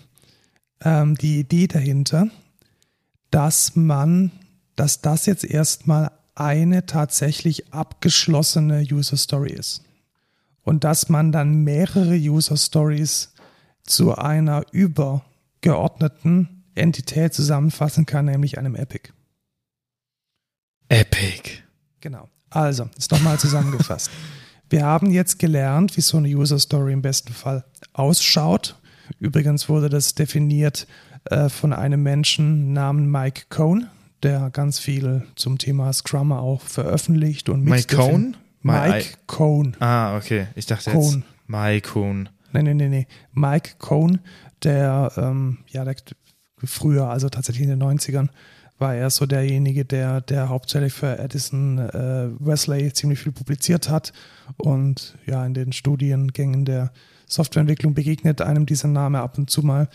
[0.82, 2.28] ähm, die Idee dahinter,
[3.32, 4.32] dass man,
[4.76, 9.84] dass das jetzt erstmal eine tatsächlich abgeschlossene User Story ist.
[10.64, 13.34] Und dass man dann mehrere User Stories
[13.84, 19.12] zu einer übergeordneten Entität zusammenfassen kann, nämlich einem Epic.
[20.90, 21.64] Epic.
[22.02, 22.28] Genau.
[22.50, 24.12] Also, ist nochmal zusammengefasst.
[24.70, 28.76] Wir haben jetzt gelernt, wie so eine User Story im besten Fall ausschaut.
[29.20, 30.86] Übrigens wurde das definiert
[31.26, 33.88] äh, von einem Menschen namens Mike Cohn,
[34.22, 38.38] der ganz viel zum Thema Scrum auch veröffentlicht und Mike Cohn?
[38.62, 39.76] Mike Cohn.
[39.80, 40.48] Ah, okay.
[40.56, 41.02] Ich dachte Cohn.
[41.02, 42.30] jetzt Mike Cohn.
[42.54, 43.08] Nee, nee, nee, nee.
[43.34, 44.20] Mike Cohn,
[44.64, 45.96] der, ähm, ja, der
[46.64, 48.30] früher, also tatsächlich in den 90ern,
[48.80, 54.14] war er so derjenige, der, der hauptsächlich für Edison äh, Wesley ziemlich viel publiziert hat
[54.58, 56.92] und ja in den Studiengängen der
[57.28, 59.88] Softwareentwicklung begegnet einem dieser Name ab und zu mal.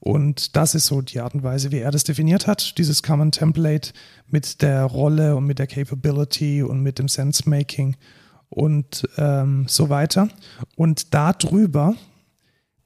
[0.00, 3.32] Und das ist so die Art und Weise, wie er das definiert hat, dieses Common
[3.32, 3.92] Template
[4.28, 7.96] mit der Rolle und mit der Capability und mit dem Sense-Making
[8.50, 10.28] und ähm, so weiter.
[10.76, 11.94] Und darüber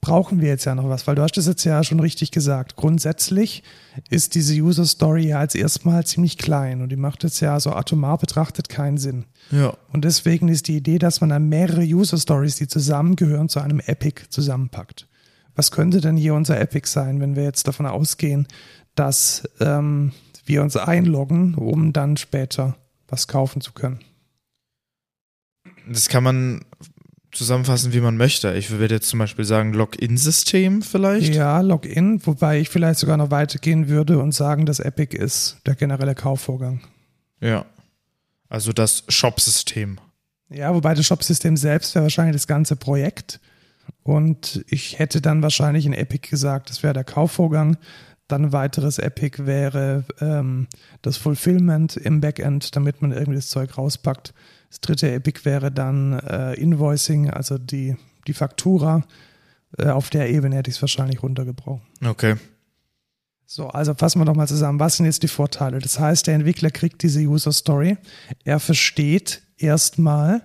[0.01, 2.75] brauchen wir jetzt ja noch was, weil du hast das jetzt ja schon richtig gesagt.
[2.75, 3.63] Grundsätzlich
[4.09, 7.71] ist diese User Story ja als erstmal ziemlich klein und die macht jetzt ja so
[7.71, 9.25] atomar betrachtet keinen Sinn.
[9.51, 9.73] Ja.
[9.91, 13.79] Und deswegen ist die Idee, dass man dann mehrere User Stories, die zusammengehören, zu einem
[13.79, 15.07] Epic zusammenpackt.
[15.55, 18.47] Was könnte denn hier unser Epic sein, wenn wir jetzt davon ausgehen,
[18.93, 20.11] dass ähm,
[20.45, 23.99] wir uns einloggen, um dann später was kaufen zu können?
[25.89, 26.61] Das kann man
[27.37, 28.53] zusammenfassen, wie man möchte.
[28.55, 31.33] Ich würde jetzt zum Beispiel sagen Login-System vielleicht.
[31.35, 35.75] Ja, Login, wobei ich vielleicht sogar noch weitergehen würde und sagen, dass Epic ist der
[35.75, 36.81] generelle Kaufvorgang.
[37.39, 37.65] Ja.
[38.49, 39.99] Also das Shop-System.
[40.49, 43.39] Ja, wobei das Shop-System selbst wäre wahrscheinlich das ganze Projekt.
[44.03, 47.77] Und ich hätte dann wahrscheinlich in Epic gesagt, das wäre der Kaufvorgang.
[48.27, 50.67] Dann ein weiteres Epic wäre ähm,
[51.01, 54.33] das Fulfillment im Backend, damit man irgendwie das Zeug rauspackt.
[54.69, 57.95] Das dritte Epic wäre dann äh, Invoicing, also die,
[58.27, 59.05] die Faktura.
[59.77, 61.81] Äh, auf der Ebene hätte ich es wahrscheinlich runtergebrochen.
[62.05, 62.35] Okay.
[63.45, 64.79] So, also fassen wir doch mal zusammen.
[64.79, 65.79] Was sind jetzt die Vorteile?
[65.79, 67.97] Das heißt, der Entwickler kriegt diese User Story.
[68.43, 70.41] Er versteht erstmal,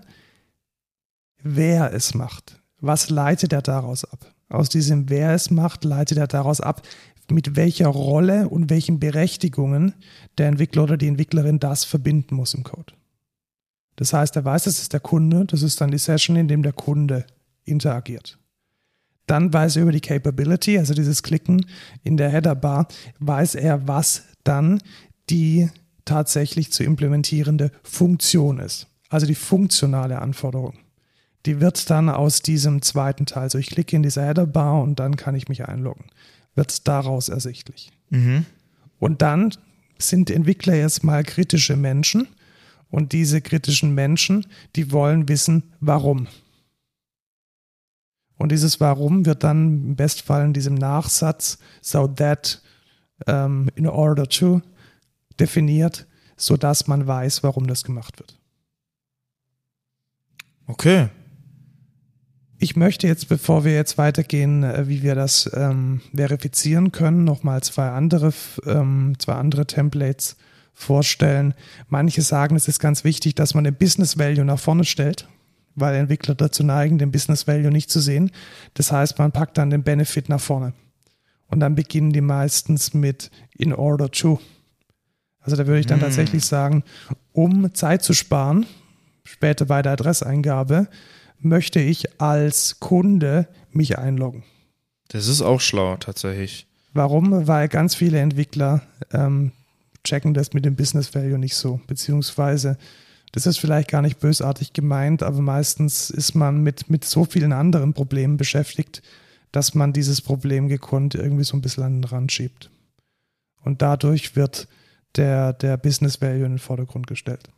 [1.42, 2.60] wer es macht.
[2.80, 4.32] Was leitet er daraus ab?
[4.48, 6.82] Aus diesem wer es macht, leitet er daraus ab,
[7.30, 9.94] mit welcher Rolle und welchen Berechtigungen
[10.38, 12.92] der Entwickler oder die Entwicklerin das verbinden muss im Code.
[14.02, 16.64] Das heißt, er weiß, das ist der Kunde, das ist dann die Session, in dem
[16.64, 17.24] der Kunde
[17.62, 18.36] interagiert.
[19.28, 21.66] Dann weiß er über die Capability, also dieses Klicken
[22.02, 22.88] in der Header-Bar,
[23.20, 24.82] weiß er, was dann
[25.30, 25.70] die
[26.04, 28.88] tatsächlich zu implementierende Funktion ist.
[29.08, 30.74] Also die funktionale Anforderung.
[31.46, 35.14] Die wird dann aus diesem zweiten Teil, so ich klicke in diese Header-Bar und dann
[35.14, 36.06] kann ich mich einloggen,
[36.56, 37.92] wird daraus ersichtlich.
[38.10, 38.46] Mhm.
[38.98, 39.54] Und dann
[39.96, 42.26] sind Entwickler jetzt mal kritische Menschen
[42.92, 46.28] und diese kritischen Menschen, die wollen wissen, warum.
[48.36, 52.60] Und dieses Warum wird dann im Bestfall in diesem Nachsatz so that
[53.26, 54.60] um, in order to
[55.40, 58.38] definiert, sodass man weiß, warum das gemacht wird.
[60.66, 61.08] Okay.
[62.58, 67.62] Ich möchte jetzt, bevor wir jetzt weitergehen, äh, wie wir das ähm, verifizieren können, nochmal
[67.62, 68.34] zwei andere,
[68.66, 70.36] ähm, zwei andere Templates
[70.72, 71.54] vorstellen.
[71.88, 75.28] Manche sagen, es ist ganz wichtig, dass man den Business Value nach vorne stellt,
[75.74, 78.30] weil Entwickler dazu neigen, den Business Value nicht zu sehen.
[78.74, 80.72] Das heißt, man packt dann den Benefit nach vorne.
[81.48, 84.40] Und dann beginnen die meistens mit in order to.
[85.40, 86.02] Also da würde ich dann mm.
[86.02, 86.82] tatsächlich sagen,
[87.32, 88.64] um Zeit zu sparen,
[89.24, 90.88] später bei der Adresseingabe,
[91.40, 94.44] möchte ich als Kunde mich einloggen.
[95.08, 96.66] Das ist auch schlau, tatsächlich.
[96.94, 97.46] Warum?
[97.46, 98.82] Weil ganz viele Entwickler
[99.12, 99.52] ähm,
[100.04, 101.80] checken das mit dem Business Value nicht so.
[101.86, 102.76] Beziehungsweise,
[103.32, 107.52] das ist vielleicht gar nicht bösartig gemeint, aber meistens ist man mit, mit so vielen
[107.52, 109.02] anderen Problemen beschäftigt,
[109.52, 112.70] dass man dieses Problem gekonnt irgendwie so ein bisschen an den Rand schiebt.
[113.62, 114.68] Und dadurch wird
[115.16, 117.48] der, der Business Value in den Vordergrund gestellt.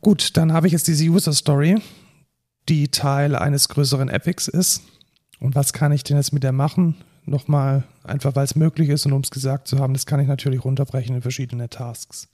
[0.00, 1.80] Gut, dann habe ich jetzt diese User Story,
[2.68, 4.82] die Teil eines größeren Epics ist.
[5.38, 6.96] Und was kann ich denn jetzt mit der machen?
[7.30, 10.28] Nochmal, einfach weil es möglich ist und um es gesagt zu haben, das kann ich
[10.28, 12.28] natürlich runterbrechen in verschiedene Tasks.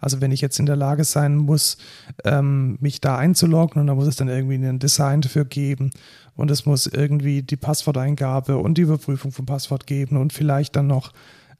[0.00, 1.78] Also wenn ich jetzt in der Lage sein muss,
[2.24, 5.92] ähm, mich da einzuloggen und da muss es dann irgendwie ein Design dafür geben
[6.36, 10.88] und es muss irgendwie die Passworteingabe und die Überprüfung vom Passwort geben und vielleicht dann
[10.88, 11.12] noch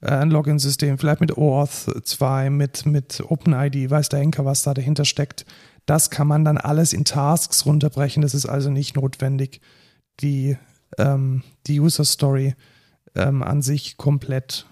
[0.02, 4.74] äh, ein Login-System, vielleicht mit OAuth 2, mit, mit OpenID, weiß der Henker, was da
[4.74, 5.46] dahinter steckt.
[5.86, 8.22] Das kann man dann alles in Tasks runterbrechen.
[8.22, 9.60] Das ist also nicht notwendig,
[10.20, 10.56] die
[10.98, 12.54] ähm, die User Story
[13.14, 14.66] ähm, an sich komplett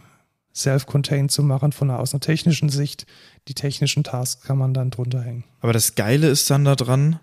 [0.54, 3.06] self-contained zu machen, von einer, aus einer technischen Sicht.
[3.48, 5.44] Die technischen Tasks kann man dann drunter hängen.
[5.60, 7.18] Aber das Geile ist dann daran,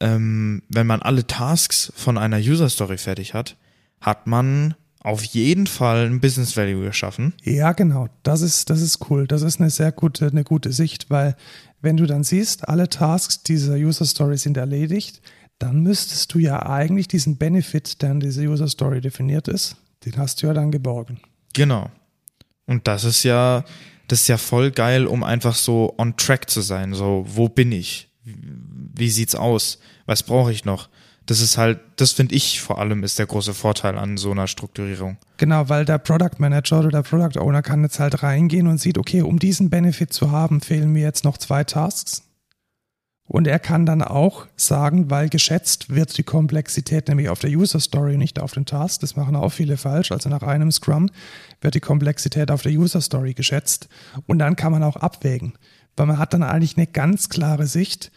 [0.00, 3.56] ähm, wenn man alle Tasks von einer User Story fertig hat,
[4.00, 7.32] hat man auf jeden Fall ein Business Value geschaffen.
[7.42, 8.08] Ja, genau.
[8.22, 9.26] Das ist, das ist cool.
[9.26, 11.36] Das ist eine sehr gute, eine gute Sicht, weil
[11.80, 15.22] wenn du dann siehst, alle Tasks dieser User Story sind erledigt,
[15.58, 20.16] dann müsstest du ja eigentlich diesen Benefit, der in dieser User Story definiert ist, den
[20.16, 21.20] hast du ja dann geborgen.
[21.52, 21.90] Genau.
[22.66, 23.64] Und das ist ja,
[24.06, 26.94] das ist ja voll geil, um einfach so on track zu sein.
[26.94, 28.08] So, wo bin ich?
[28.24, 29.78] Wie sieht's aus?
[30.06, 30.88] Was brauche ich noch?
[31.26, 34.46] Das ist halt, das finde ich vor allem ist der große Vorteil an so einer
[34.46, 35.18] Strukturierung.
[35.36, 38.96] Genau, weil der Product Manager oder der Product Owner kann jetzt halt reingehen und sieht,
[38.96, 42.27] okay, um diesen Benefit zu haben, fehlen mir jetzt noch zwei Tasks.
[43.28, 47.78] Und er kann dann auch sagen, weil geschätzt wird die Komplexität nämlich auf der User
[47.78, 49.02] Story, nicht auf den Task.
[49.02, 50.12] Das machen auch viele falsch.
[50.12, 51.10] Also nach einem Scrum
[51.60, 53.90] wird die Komplexität auf der User Story geschätzt.
[54.26, 55.52] Und dann kann man auch abwägen,
[55.94, 58.10] weil man hat dann eigentlich eine ganz klare Sicht,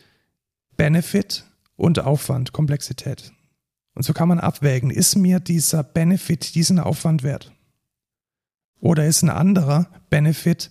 [0.78, 1.44] Benefit
[1.76, 3.34] und Aufwand, Komplexität.
[3.94, 7.52] Und so kann man abwägen, ist mir dieser Benefit diesen Aufwand wert?
[8.80, 10.70] Oder ist ein anderer Benefit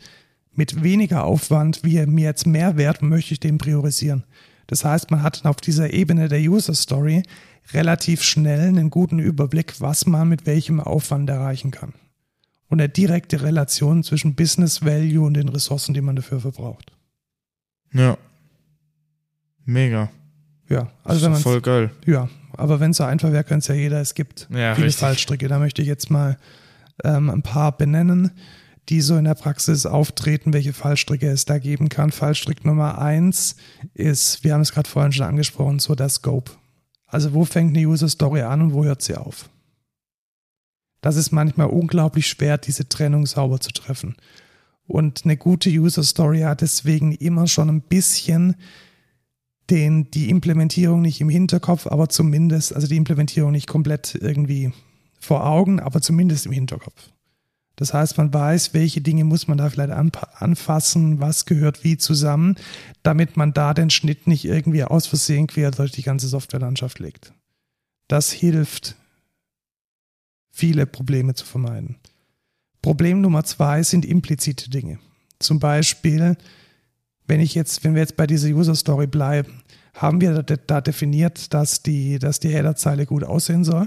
[0.53, 4.25] mit weniger Aufwand, wie er mir jetzt mehr wert, möchte ich den priorisieren.
[4.71, 7.25] Das heißt, man hat auf dieser Ebene der User Story
[7.73, 11.93] relativ schnell einen guten Überblick, was man mit welchem Aufwand erreichen kann.
[12.69, 16.93] Und eine direkte Relation zwischen Business Value und den Ressourcen, die man dafür verbraucht.
[17.93, 18.17] Ja.
[19.65, 20.09] Mega.
[20.69, 21.91] Ja, also wenn man voll geil.
[22.07, 24.01] Ja, aber wenn es so einfach wäre, könnte es ja jeder.
[24.01, 25.01] Es gibt Ja, viele richtig.
[25.01, 25.49] Fallstricke.
[25.49, 26.39] Da möchte ich jetzt mal
[27.03, 28.31] ähm, ein paar benennen,
[28.91, 32.11] die so in der Praxis auftreten, welche Fallstricke es da geben kann.
[32.11, 33.55] Fallstrick Nummer eins
[33.95, 36.51] ist, wir haben es gerade vorhin schon angesprochen, so der Scope.
[37.07, 39.49] Also wo fängt eine User Story an und wo hört sie auf?
[41.01, 44.17] Das ist manchmal unglaublich schwer, diese Trennung sauber zu treffen.
[44.87, 48.57] Und eine gute User Story hat deswegen immer schon ein bisschen
[49.71, 54.73] den, die Implementierung nicht im Hinterkopf, aber zumindest, also die Implementierung nicht komplett irgendwie
[55.21, 57.11] vor Augen, aber zumindest im Hinterkopf.
[57.81, 62.57] Das heißt, man weiß, welche Dinge muss man da vielleicht anfassen, was gehört wie zusammen,
[63.03, 67.33] damit man da den Schnitt nicht irgendwie aus Versehen quer durch die ganze Softwarelandschaft legt.
[68.07, 68.97] Das hilft,
[70.51, 71.97] viele Probleme zu vermeiden.
[72.83, 74.99] Problem Nummer zwei sind implizite Dinge.
[75.39, 76.37] Zum Beispiel,
[77.27, 79.63] wenn ich jetzt, wenn wir jetzt bei dieser User Story bleiben,
[79.95, 83.87] haben wir da, da definiert, dass die, dass die Header-Zeile gut aussehen soll?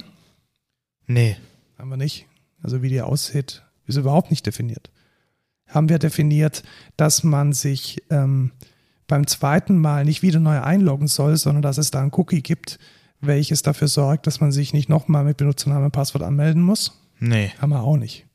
[1.06, 1.38] Nee.
[1.78, 2.26] Haben wir nicht.
[2.64, 4.92] Also wie die aussieht, ist überhaupt nicht definiert.
[5.68, 6.64] Haben wir definiert,
[6.98, 8.52] dass man sich ähm,
[9.08, 12.80] beim zweiten Mal nicht wieder neu einloggen soll, sondern dass es da ein Cookie gibt,
[13.22, 17.00] welches dafür sorgt, dass man sich nicht nochmal mit Benutzername und Passwort anmelden muss?
[17.20, 17.52] Nee.
[17.60, 18.26] Haben wir auch nicht.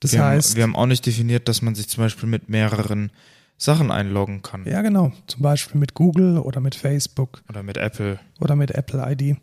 [0.00, 2.48] Das wir, heißt, haben, wir haben auch nicht definiert, dass man sich zum Beispiel mit
[2.48, 3.10] mehreren
[3.56, 4.64] Sachen einloggen kann.
[4.64, 8.18] ja genau, zum Beispiel mit Google oder mit Facebook Oder mit Apple.
[8.40, 9.36] oder mit Apple ID.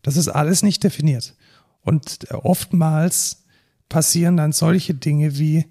[0.00, 1.34] Das ist alles nicht definiert.
[1.82, 3.37] Und äh, oftmals
[3.88, 5.66] passieren dann solche Dinge wie,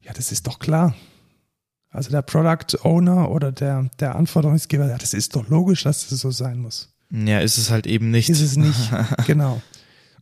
[0.00, 0.94] ja, das ist doch klar.
[1.90, 6.20] Also der Product Owner oder der, der Anforderungsgeber, ja, das ist doch logisch, dass das
[6.20, 6.94] so sein muss.
[7.10, 8.30] Ja, ist es halt eben nicht.
[8.30, 8.92] Ist es nicht,
[9.26, 9.60] genau.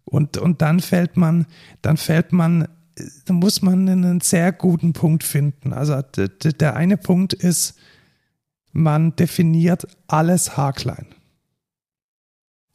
[0.05, 1.47] Und, und dann fällt man,
[1.83, 2.69] dann fällt man,
[3.27, 5.75] da muss man einen sehr guten Punkt finden.
[5.75, 7.75] Also der eine Punkt ist,
[8.73, 11.07] man definiert alles haarklein.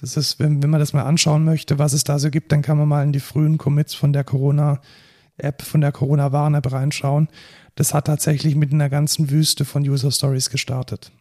[0.04, 2.62] Das ist, wenn, wenn man das mal anschauen möchte, was es da so gibt, dann
[2.62, 7.30] kann man mal in die frühen Commits von der Corona-App, von der Corona-Warn-App reinschauen.
[7.76, 11.14] Das hat tatsächlich mit einer ganzen Wüste von User Stories gestartet.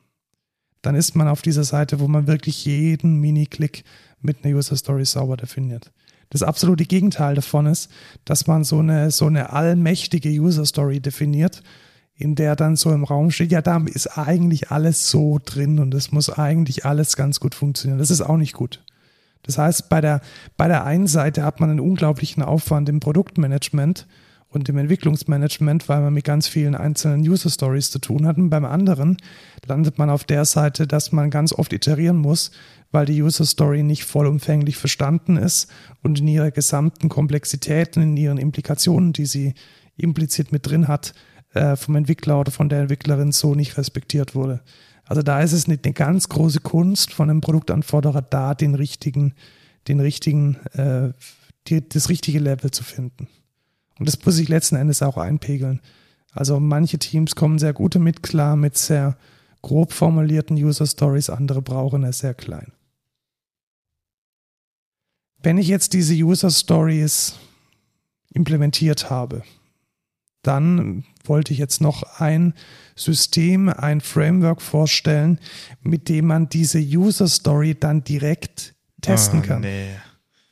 [0.83, 3.85] Dann ist man auf dieser Seite, wo man wirklich jeden Mini-Klick
[4.21, 5.93] mit einer User Story sauber definiert.
[6.31, 7.89] Das absolute Gegenteil davon ist,
[8.25, 11.63] dass man so eine, so eine allmächtige User Story definiert,
[12.23, 15.93] in der dann so im Raum steht, ja, da ist eigentlich alles so drin und
[15.93, 17.99] es muss eigentlich alles ganz gut funktionieren.
[17.99, 18.85] Das ist auch nicht gut.
[19.43, 20.21] Das heißt, bei der,
[20.57, 24.07] bei der einen Seite hat man einen unglaublichen Aufwand im Produktmanagement
[24.51, 28.37] und im Entwicklungsmanagement, weil man mit ganz vielen einzelnen User Stories zu tun hat.
[28.37, 29.17] Und beim anderen
[29.67, 32.53] landet man auf der Seite, dass man ganz oft iterieren muss,
[32.93, 35.69] weil die User Story nicht vollumfänglich verstanden ist
[36.03, 39.55] und in ihrer gesamten Komplexität in ihren Implikationen, die sie
[39.97, 41.15] implizit mit drin hat,
[41.55, 44.61] äh, vom Entwickler oder von der Entwicklerin so nicht respektiert wurde.
[45.05, 49.35] Also da ist es nicht eine ganz große Kunst von einem Produktanforderer, da den richtigen,
[49.89, 51.13] den richtigen, äh,
[51.69, 53.29] die, das richtige Level zu finden.
[53.99, 55.81] Und das muss sich letzten Endes auch einpegeln.
[56.33, 59.17] Also manche Teams kommen sehr gut damit klar mit sehr
[59.61, 62.73] grob formulierten User Stories, andere brauchen es sehr klein.
[65.43, 67.35] Wenn ich jetzt diese User Stories
[68.33, 69.43] implementiert habe,
[70.43, 72.55] dann wollte ich jetzt noch ein
[72.97, 75.39] System, ein Framework vorstellen,
[75.83, 79.61] mit dem man diese User Story dann direkt testen oh, kann.
[79.63, 79.89] Nee.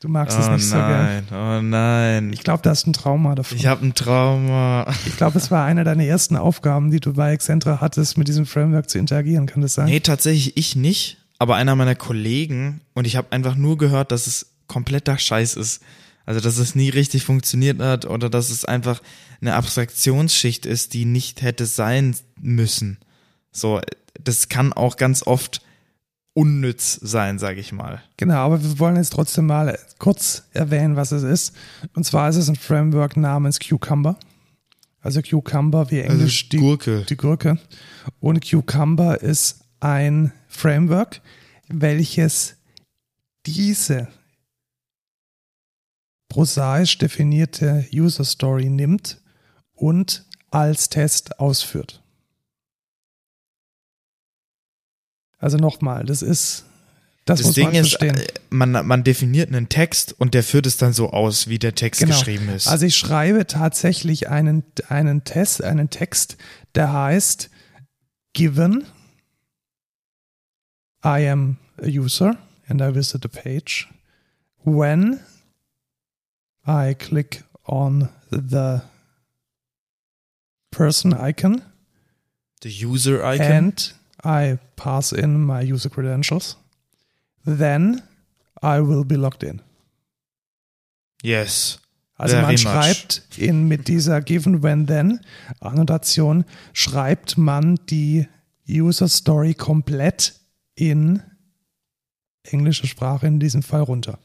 [0.01, 0.89] Du magst oh es nicht so gern.
[0.89, 2.33] nein, oh nein.
[2.33, 3.59] Ich glaube, da ist ein Trauma davon.
[3.59, 4.87] Ich habe ein Trauma.
[5.07, 8.47] Ich glaube, es war eine deiner ersten Aufgaben, die du bei Accenture hattest, mit diesem
[8.47, 9.45] Framework zu interagieren.
[9.45, 9.87] Kann das sein?
[9.87, 14.27] Nee, tatsächlich ich nicht, aber einer meiner Kollegen und ich habe einfach nur gehört, dass
[14.27, 15.83] es kompletter Scheiß ist.
[16.27, 19.03] Also, dass es nie richtig funktioniert hat oder dass es einfach
[19.41, 22.99] eine Abstraktionsschicht ist, die nicht hätte sein müssen.
[23.53, 23.81] So,
[24.23, 25.63] das kann auch ganz oft
[26.35, 28.03] unnütz sein, sage ich mal.
[28.17, 31.55] Genau, aber wir wollen jetzt trotzdem mal kurz erwähnen, was es ist.
[31.95, 34.19] Und zwar ist es ein Framework namens Cucumber.
[35.01, 37.01] Also Cucumber wie Englisch also Gurke.
[37.01, 37.59] Die, die Gurke.
[38.21, 41.21] Und Cucumber ist ein Framework,
[41.69, 42.57] welches
[43.47, 44.09] diese
[46.31, 49.21] prosaisch definierte User Story nimmt
[49.75, 52.03] und als Test ausführt.
[55.39, 56.65] Also nochmal, das ist
[57.27, 60.67] das, das muss Ding man ist, äh, man, man definiert einen Text und der führt
[60.67, 62.15] es dann so aus, wie der Text Genau.
[62.17, 62.67] geschrieben ist.
[62.67, 66.37] Also ich schreibe tatsächlich einen, einen Test, einen Text,
[66.75, 67.51] der heißt
[68.33, 68.87] Given
[71.05, 72.37] I am a user
[72.69, 73.89] and I visit a page.
[74.65, 75.21] When
[76.71, 78.83] I click on the
[80.71, 81.63] person icon
[82.63, 83.47] the User Icon.
[83.47, 83.93] and
[84.23, 86.57] I pass in my user credentials,
[87.45, 88.03] then
[88.63, 89.63] I will be logged in.
[91.23, 91.79] yes.
[92.19, 92.61] Also man much.
[92.61, 95.21] schreibt in, mit dieser Given When Then
[95.61, 96.45] Annotation
[96.75, 98.29] schreibt man die
[98.69, 100.35] User Story komplett
[100.75, 101.23] in
[102.43, 104.19] englischer Sprache in diesem Fall runter.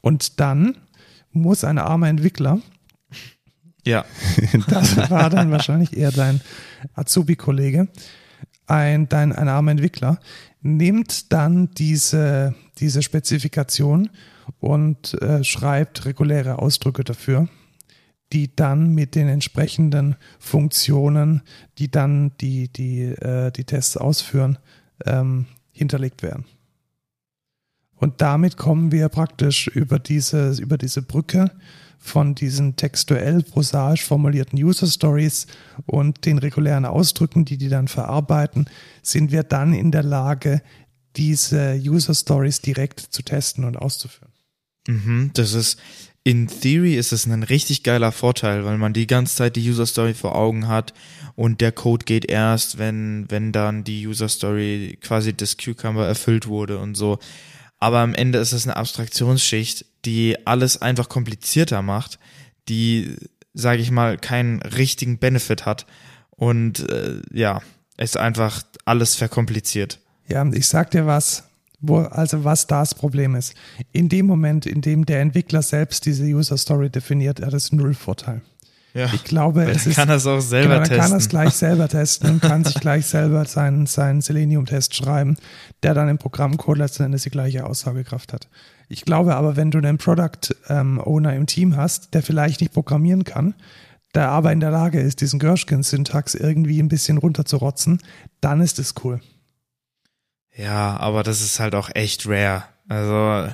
[0.00, 0.76] Und dann
[1.32, 2.60] muss ein armer Entwickler,
[3.86, 4.04] Ja.
[4.68, 6.40] das war dann wahrscheinlich eher dein
[6.94, 7.88] Azubi-Kollege,
[8.66, 10.20] ein, dein, ein armer Entwickler,
[10.60, 14.10] nimmt dann diese, diese Spezifikation
[14.58, 17.48] und äh, schreibt reguläre Ausdrücke dafür,
[18.32, 21.42] die dann mit den entsprechenden Funktionen,
[21.78, 24.58] die dann die, die, äh, die Tests ausführen,
[25.06, 26.44] ähm, hinterlegt werden.
[28.00, 31.52] Und damit kommen wir praktisch über diese, über diese Brücke
[31.98, 35.46] von diesen textuell prosaisch formulierten User Stories
[35.84, 38.70] und den regulären Ausdrücken, die die dann verarbeiten,
[39.02, 40.62] sind wir dann in der Lage,
[41.16, 44.32] diese User Stories direkt zu testen und auszuführen.
[44.88, 45.78] Mhm, das ist,
[46.24, 49.84] in Theory ist es ein richtig geiler Vorteil, weil man die ganze Zeit die User
[49.84, 50.94] Story vor Augen hat
[51.34, 56.46] und der Code geht erst, wenn, wenn dann die User Story quasi das Cucumber erfüllt
[56.46, 57.18] wurde und so.
[57.80, 62.18] Aber am Ende ist es eine Abstraktionsschicht, die alles einfach komplizierter macht,
[62.68, 63.16] die,
[63.54, 65.86] sage ich mal, keinen richtigen Benefit hat
[66.30, 67.62] und äh, ja,
[67.96, 69.98] es einfach alles verkompliziert.
[70.28, 71.44] Ja, ich sag dir was,
[71.80, 73.54] wo, also was das Problem ist.
[73.92, 77.94] In dem Moment, in dem der Entwickler selbst diese User Story definiert, hat es null
[77.94, 78.42] Vorteil.
[78.94, 80.98] Ja, Ich glaube, es ist kann es auch selber genau, testen.
[80.98, 85.36] kann es gleich selber testen und kann sich gleich selber seinen, seinen Selenium-Test schreiben,
[85.82, 88.48] der dann im Programmcode letzten Endes die gleiche Aussagekraft hat.
[88.88, 92.72] Ich glaube aber, wenn du einen Product ähm, Owner im Team hast, der vielleicht nicht
[92.72, 93.54] programmieren kann,
[94.14, 98.02] der aber in der Lage ist, diesen Gershkin-Syntax irgendwie ein bisschen runterzurotzen,
[98.40, 99.20] dann ist es cool.
[100.56, 102.64] Ja, aber das ist halt auch echt rare.
[102.88, 103.52] Also,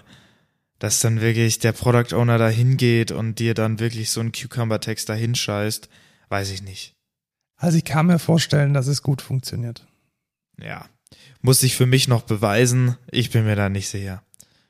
[0.79, 5.09] dass dann wirklich der Product Owner da hingeht und dir dann wirklich so einen Cucumber-Text
[5.09, 5.89] da hinscheißt,
[6.29, 6.95] weiß ich nicht.
[7.57, 9.87] Also ich kann mir vorstellen, dass es gut funktioniert.
[10.61, 10.87] Ja.
[11.41, 12.97] Muss sich für mich noch beweisen.
[13.11, 14.23] Ich bin mir da nicht sicher.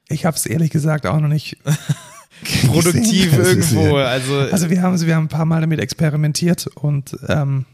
[0.09, 1.57] Ich habe es ehrlich gesagt auch noch nicht
[2.67, 3.63] Produktiv gesehen.
[3.63, 3.97] irgendwo.
[3.97, 7.65] Also, Also wir haben, wir haben ein paar Mal damit experimentiert und ähm,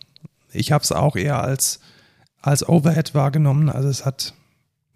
[0.53, 1.81] ich habe es auch eher als,
[2.41, 3.69] als Overhead wahrgenommen.
[3.69, 4.35] Also es hat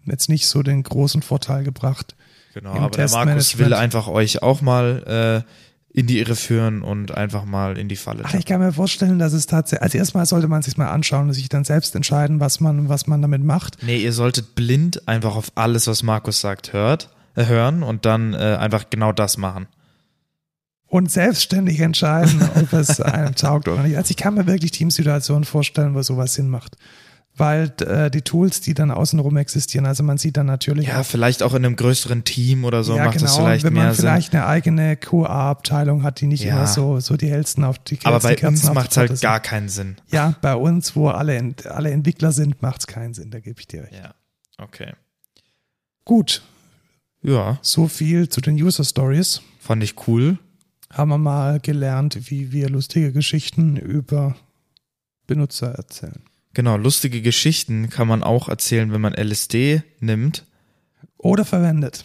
[0.05, 2.15] jetzt nicht so den großen Vorteil gebracht.
[2.59, 7.15] Genau, aber der Markus will einfach euch auch mal äh, in die Irre führen und
[7.15, 10.25] einfach mal in die Falle Ach, ich kann mir vorstellen, dass es tatsächlich, also erstmal
[10.25, 13.43] sollte man sich mal anschauen und sich dann selbst entscheiden, was man, was man damit
[13.43, 13.77] macht.
[13.83, 18.33] Nee, ihr solltet blind einfach auf alles, was Markus sagt, hört, äh, hören und dann
[18.33, 19.67] äh, einfach genau das machen.
[20.85, 23.97] Und selbstständig entscheiden, ob es einem taugt oder nicht.
[23.97, 26.77] Also ich kann mir wirklich Teamsituationen vorstellen, wo sowas Sinn macht.
[27.39, 31.43] Weil äh, die Tools, die dann außenrum existieren, also man sieht dann natürlich Ja, vielleicht
[31.43, 33.93] auch in einem größeren Team oder so ja, macht genau, das vielleicht wenn mehr man
[33.93, 34.01] Sinn.
[34.01, 36.55] vielleicht eine eigene QA-Abteilung hat, die nicht Ja.
[36.55, 39.21] immer so, so die hellsten auf die Aber bei uns Kerzen auf macht es halt
[39.21, 39.97] gar keinen Sinn.
[40.09, 43.67] Ja, bei uns, wo alle, alle Entwickler sind, macht es keinen Sinn, da gebe ich
[43.67, 43.93] dir recht.
[43.93, 44.15] Ja,
[44.57, 44.93] okay.
[46.05, 46.41] Gut,
[47.21, 49.41] Ja, so viel zu den User Stories.
[49.59, 50.39] fand ich cool.
[50.91, 54.35] Haben wir mal gelernt, wie wir lustige Geschichten über
[55.27, 56.23] Benutzer erzählen.
[56.57, 60.43] Genau, lustige Geschichten kann man auch erzählen, wenn man LSD nimmt.
[61.19, 62.03] Oder verwendet.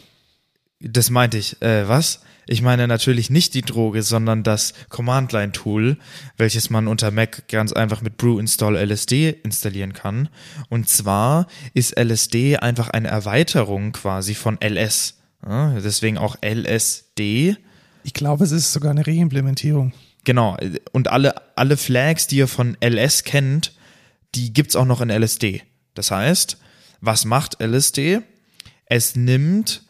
[0.78, 1.62] Das meinte ich.
[1.62, 2.20] Äh, was?
[2.46, 5.96] Ich meine natürlich nicht die Droge, sondern das Command-Line-Tool,
[6.36, 10.28] welches man unter Mac ganz einfach mit brew install LSD installieren kann.
[10.68, 15.14] Und zwar ist LSD einfach eine Erweiterung quasi von LS.
[15.46, 17.56] Ja, deswegen auch LSD.
[18.04, 19.94] Ich glaube, es ist sogar eine Reimplementierung.
[20.24, 20.58] Genau.
[20.92, 23.72] Und alle, alle Flags, die ihr von LS kennt,
[24.34, 25.62] die gibt's auch noch in LSD.
[25.94, 26.58] Das heißt,
[27.00, 28.20] Was macht LSD?
[28.86, 29.82] Es nimmt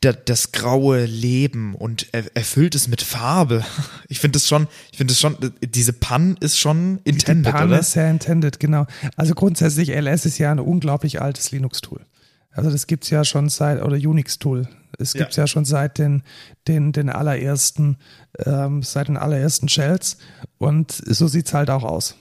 [0.00, 3.64] das, graue Leben und er, erfüllt es mit Farbe.
[4.08, 7.68] Ich finde es schon, ich finde es schon, diese Pun ist schon intended, Die Pan
[7.68, 7.80] oder?
[7.80, 8.86] ist sehr intended, genau.
[9.16, 12.06] Also grundsätzlich, LS ist ja ein unglaublich altes Linux-Tool.
[12.52, 14.68] Also das gibt's ja schon seit, oder Unix-Tool.
[14.98, 15.20] Es Ja.
[15.22, 15.46] gibt's ja.
[15.48, 16.22] schon seit den,
[16.68, 17.96] den, den allerersten,
[18.38, 20.18] ähm, seit den allerersten Shells.
[20.58, 22.14] Und so sieht's halt auch aus.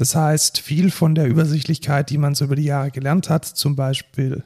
[0.00, 3.76] Das heißt, viel von der Übersichtlichkeit, die man so über die Jahre gelernt hat, zum
[3.76, 4.44] Beispiel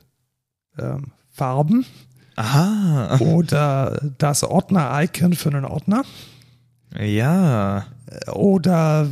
[0.76, 1.86] ähm, Farben
[2.34, 6.04] Aha, oder das Ordner-Icon für einen Ordner
[6.98, 7.86] ja.
[8.32, 9.08] oder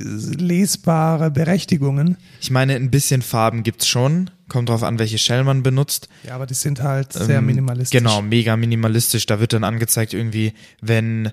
[0.00, 2.16] lesbare Berechtigungen.
[2.40, 4.30] Ich meine, ein bisschen Farben gibt's schon.
[4.48, 6.08] Kommt drauf an, welche Shell man benutzt.
[6.26, 7.96] Ja, aber die sind halt sehr Ähm, minimalistisch.
[7.96, 9.26] Genau, mega minimalistisch.
[9.26, 11.30] Da wird dann angezeigt irgendwie, wenn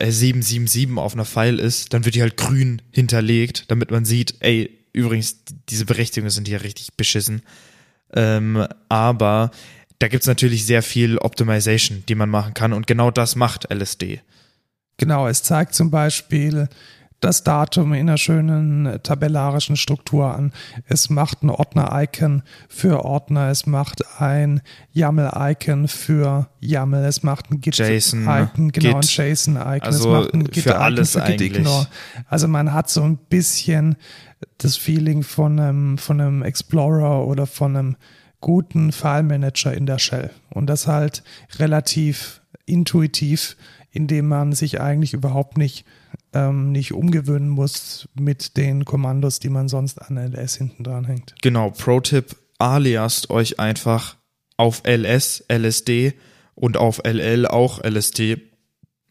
[0.00, 4.78] 777 auf einer File ist, dann wird die halt grün hinterlegt, damit man sieht, ey,
[4.92, 7.42] übrigens, diese Berechtigungen sind hier richtig beschissen.
[8.12, 9.50] Ähm, aber
[9.98, 14.20] da gibt's natürlich sehr viel Optimization, die man machen kann und genau das macht LSD.
[14.96, 16.68] Genau, es zeigt zum Beispiel
[17.20, 20.52] das Datum in einer schönen äh, tabellarischen Struktur an.
[20.86, 24.62] Es macht ein Ordner-Icon für Ordner, es macht ein
[24.92, 29.16] YAML-Icon für YAML, es macht ein Git-Icon, genau, ein Git.
[29.16, 31.52] JSON-Icon, Also es macht ein für Git-Icon alles für eigentlich.
[31.52, 31.86] Git-Ignore.
[32.28, 33.96] Also man hat so ein bisschen
[34.58, 37.96] das Feeling von einem, von einem Explorer oder von einem
[38.40, 40.30] guten File-Manager in der Shell.
[40.48, 41.22] Und das halt
[41.58, 43.56] relativ intuitiv,
[43.90, 45.84] indem man sich eigentlich überhaupt nicht,
[46.32, 51.34] ähm, nicht umgewöhnen muss mit den Kommandos, die man sonst an LS hinten dran hängt.
[51.42, 54.16] Genau, Pro-Tipp, aliast euch einfach
[54.56, 56.14] auf LS, LSD
[56.54, 58.50] und auf LL auch LSD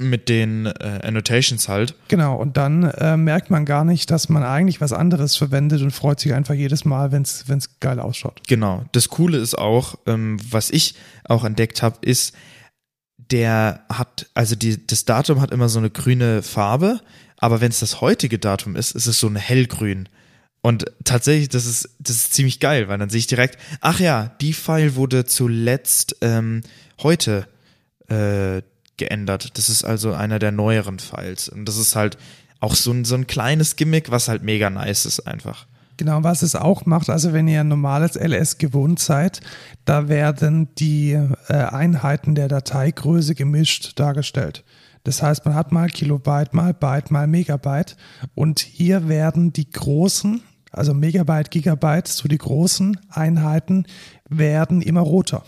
[0.02, 1.94] mit den äh, Annotations halt.
[2.08, 5.92] Genau, und dann äh, merkt man gar nicht, dass man eigentlich was anderes verwendet und
[5.92, 8.42] freut sich einfach jedes Mal, wenn es geil ausschaut.
[8.48, 8.86] Genau.
[8.94, 10.96] Das Coole ist auch, ähm, was ich
[11.26, 12.34] auch entdeckt habe, ist,
[13.32, 17.02] der hat, also die, das Datum hat immer so eine grüne Farbe,
[17.38, 20.10] aber wenn es das heutige Datum ist, ist es so ein hellgrün.
[20.62, 24.36] Und tatsächlich, das ist, das ist ziemlich geil, weil dann sehe ich direkt, ach ja,
[24.42, 26.62] die File wurde zuletzt ähm,
[27.02, 27.48] heute
[28.10, 28.62] äh,
[28.98, 29.58] geändert.
[29.58, 31.48] Das ist also einer der neueren Files.
[31.48, 32.18] Und das ist halt
[32.60, 35.66] auch so ein, so ein kleines Gimmick, was halt mega nice ist einfach.
[36.00, 39.41] Genau, was es auch macht, also wenn ihr ein normales LS gewohnt seid,
[39.84, 44.64] da werden die äh, Einheiten der Dateigröße gemischt dargestellt.
[45.04, 47.97] Das heißt, man hat mal Kilobyte, mal Byte, mal Megabyte
[48.34, 50.41] und hier werden die großen,
[50.72, 53.86] also Megabyte, Gigabyte, so die großen Einheiten
[54.30, 55.43] werden immer roter.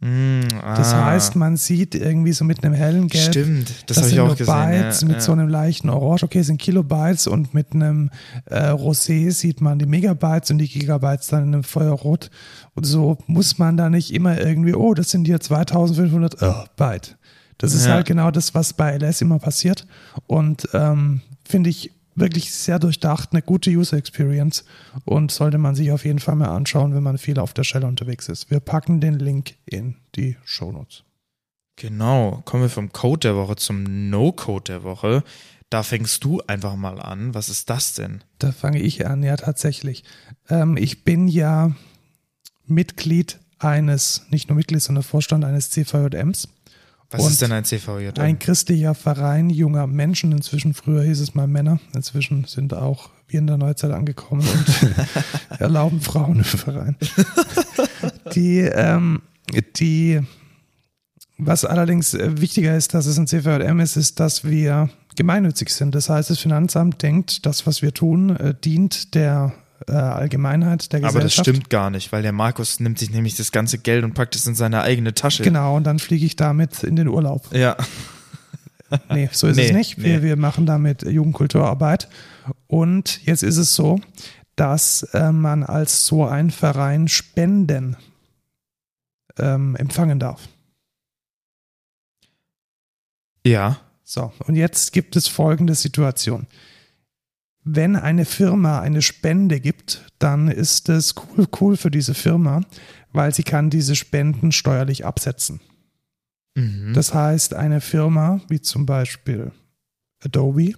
[0.00, 1.06] Mm, Das ah.
[1.06, 4.20] heißt, man sieht irgendwie so mit einem hellen Gelb, Stimmt, das, das, habe sind ich
[4.20, 4.54] auch gesehen.
[4.54, 5.22] Bytes ja, mit ja.
[5.22, 6.24] so einem leichten Orange.
[6.24, 8.10] Okay, sind Kilobytes und mit einem
[8.46, 12.30] äh, Rosé sieht man die Megabytes und die Gigabytes dann in einem Feuerrot.
[12.74, 17.18] Und so muss man da nicht immer irgendwie, oh, das sind hier 2500 oh, Byte.
[17.58, 17.92] Das ist Ja.
[17.92, 19.86] halt genau das, was bei LS immer passiert.
[20.26, 24.64] Und ähm, finde ich wirklich sehr durchdacht, eine gute User Experience
[25.04, 27.84] und sollte man sich auf jeden Fall mal anschauen, wenn man viel auf der Shell
[27.84, 28.50] unterwegs ist.
[28.50, 31.04] Wir packen den Link in die Shownotes.
[31.76, 35.24] Genau, kommen wir vom Code der Woche zum No-Code der Woche.
[35.70, 37.32] Da fängst du einfach mal an.
[37.32, 38.22] Was ist das denn?
[38.38, 40.04] Da fange ich an, ja, tatsächlich.
[40.48, 41.74] Ähm, ich bin ja
[42.66, 46.48] Mitglied eines, nicht nur Mitglied, sondern Vorstand eines CVJMs.
[47.10, 48.20] Was Und ist denn ein CVJ?
[48.20, 50.30] Ein christlicher Verein junger Menschen.
[50.30, 51.80] Inzwischen, früher hieß es mal Männer.
[51.92, 56.96] Inzwischen sind auch wir in der Neuzeit angekommen und erlauben Frauen im Verein.
[58.34, 59.22] Die, ähm,
[59.76, 60.20] die,
[61.38, 65.94] was allerdings äh, wichtiger ist, dass es ein CVJM ist, ist, dass wir gemeinnützig sind.
[65.94, 69.52] Das heißt, das Finanzamt denkt, das, was wir tun, äh, dient der
[69.88, 71.48] äh, Allgemeinheit, der Aber das Gesellschaft.
[71.48, 74.46] stimmt gar nicht, weil der Markus nimmt sich nämlich das ganze Geld und packt es
[74.46, 75.42] in seine eigene Tasche.
[75.42, 77.52] Genau, und dann fliege ich damit in den Urlaub.
[77.54, 77.76] Ja.
[79.08, 80.02] Nee, so ist Nee, es nicht.
[80.02, 80.24] Wir, nee.
[80.24, 82.08] wir machen damit Jugendkulturarbeit.
[82.66, 84.00] Und jetzt ist es so,
[84.56, 87.96] dass äh, man als so ein Verein Spenden
[89.38, 90.48] ähm, empfangen darf.
[93.46, 93.78] Ja.
[94.02, 96.48] So, und jetzt gibt es folgende Situation.
[97.62, 102.62] Wenn eine Firma eine Spende gibt, dann ist es cool, cool für diese Firma,
[103.12, 105.60] weil sie kann diese Spenden steuerlich absetzen.
[106.54, 106.92] Mhm.
[106.94, 109.52] Das heißt, eine Firma wie zum Beispiel
[110.24, 110.72] Adobe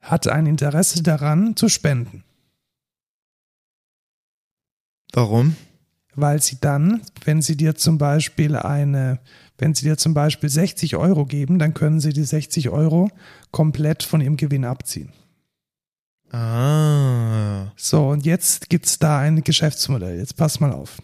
[0.00, 2.24] hat ein Interesse daran zu spenden,
[5.12, 5.56] Warum?
[6.14, 9.20] weil sie dann, wenn sie dir zum Beispiel eine,
[9.58, 13.10] wenn sie dir zum Beispiel 60 Euro geben, dann können sie die 60 Euro
[13.50, 15.12] komplett von ihrem Gewinn abziehen.
[16.32, 17.72] Ah.
[17.76, 20.18] So, und jetzt gibt's da ein Geschäftsmodell.
[20.18, 21.00] Jetzt pass mal auf.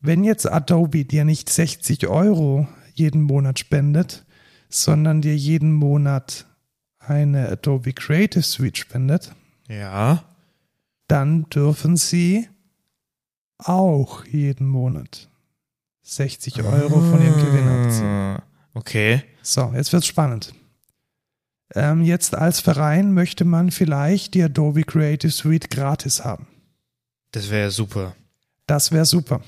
[0.00, 4.24] Wenn jetzt Adobe dir nicht 60 Euro jeden Monat spendet,
[4.68, 6.46] sondern dir jeden Monat
[6.98, 9.34] eine Adobe Creative Suite spendet,
[9.68, 10.24] Ja.
[11.08, 12.48] dann dürfen sie
[13.58, 15.28] auch jeden Monat
[16.02, 18.06] 60 Euro von ihrem Gewinn abziehen.
[18.06, 18.42] Ah,
[18.72, 19.22] Okay.
[19.42, 20.54] So, jetzt wird's spannend.
[21.74, 26.46] Ähm, jetzt als Verein möchte man vielleicht die Adobe Creative Suite gratis haben.
[27.32, 28.14] Das wäre super.
[28.66, 29.40] Das wäre super.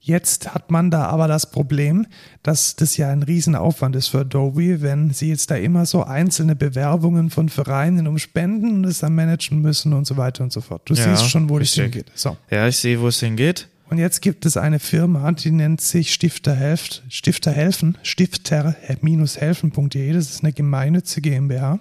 [0.00, 2.06] Jetzt hat man da aber das Problem,
[2.42, 6.56] dass das ja ein Riesenaufwand ist für Adobe, wenn sie jetzt da immer so einzelne
[6.56, 10.60] Bewerbungen von Vereinen um Spenden und es dann managen müssen und so weiter und so
[10.62, 10.82] fort.
[10.88, 11.82] Du Ja, siehst schon, wo das richtig.
[11.82, 12.12] hingeht.
[12.14, 12.36] So.
[12.50, 13.68] Ja, ich sehe, wo es hingeht.
[13.90, 20.12] Und jetzt gibt es eine Firma, die nennt sich Stifter, Helft, Stifter helfen, stifter-helfen.de.
[20.12, 21.80] Das ist eine gemeinnützige GmbH.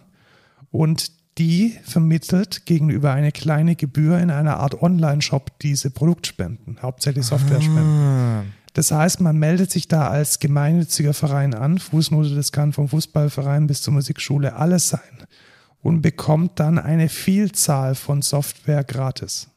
[0.72, 7.84] Und die vermittelt gegenüber eine kleine Gebühr in einer Art Online-Shop diese Produktspenden, hauptsächlich Software-Spenden.
[7.84, 8.44] Ah.
[8.74, 11.78] Das heißt, man meldet sich da als gemeinnütziger Verein an.
[11.78, 15.02] Fußnote, das kann vom Fußballverein bis zur Musikschule alles sein.
[15.82, 19.50] Und bekommt dann eine Vielzahl von Software gratis.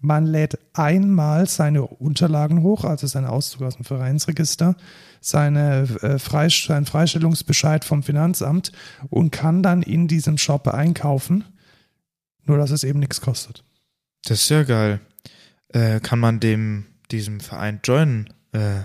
[0.00, 4.76] Man lädt einmal seine Unterlagen hoch, also seinen Auszug aus dem Vereinsregister,
[5.20, 8.70] seine, äh, Freist seinen Freistellungsbescheid vom Finanzamt
[9.08, 11.44] und kann dann in diesem Shop einkaufen,
[12.44, 13.64] nur dass es eben nichts kostet.
[14.26, 15.00] Das ist ja geil.
[15.68, 18.28] Äh, kann man dem, diesem Verein joinen?
[18.52, 18.82] Äh,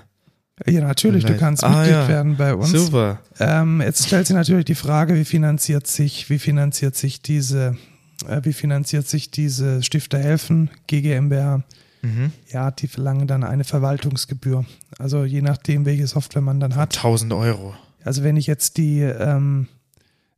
[0.65, 2.07] Ja, natürlich, du kannst Ah, Mitglied ja.
[2.07, 2.71] werden bei uns.
[2.71, 3.19] super.
[3.39, 7.77] Ähm, jetzt stellt sich natürlich die Frage, wie finanziert sich, wie finanziert sich diese,
[8.43, 11.63] wie finanziert sich diese Stifter helfen, GGMBH?
[12.01, 12.31] Mhm.
[12.51, 14.65] Ja, die verlangen dann eine Verwaltungsgebühr.
[14.97, 16.95] Also je nachdem, welche Software man dann hat.
[16.95, 17.75] 1000 Euro.
[18.03, 19.67] Also wenn ich jetzt die, ähm,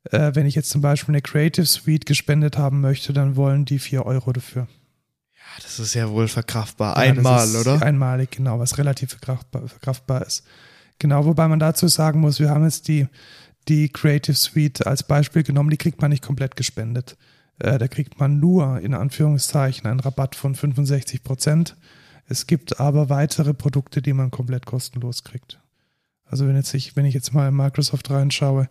[0.09, 3.79] äh, wenn ich jetzt zum Beispiel eine Creative Suite gespendet haben möchte, dann wollen die
[3.79, 4.67] 4 Euro dafür.
[5.35, 6.95] Ja, das ist ja wohl verkraftbar.
[6.95, 7.81] Ja, Einmal, oder?
[7.81, 10.43] Einmalig, genau, was relativ verkraftbar, verkraftbar ist.
[10.97, 13.07] Genau, wobei man dazu sagen muss, wir haben jetzt die,
[13.67, 17.17] die Creative Suite als Beispiel genommen, die kriegt man nicht komplett gespendet.
[17.61, 21.77] Äh, da kriegt man nur in Anführungszeichen einen Rabatt von 65 Prozent.
[22.27, 25.59] Es gibt aber weitere Produkte, die man komplett kostenlos kriegt.
[26.25, 28.69] Also wenn jetzt ich, wenn ich jetzt mal in Microsoft reinschaue,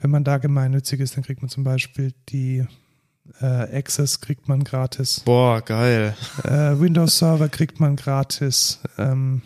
[0.00, 2.64] wenn man da gemeinnützig ist, dann kriegt man zum Beispiel die
[3.40, 5.20] äh, Access kriegt man gratis.
[5.20, 6.16] Boah, geil.
[6.44, 8.80] Äh, Windows Server kriegt man gratis.
[8.96, 9.42] Ähm,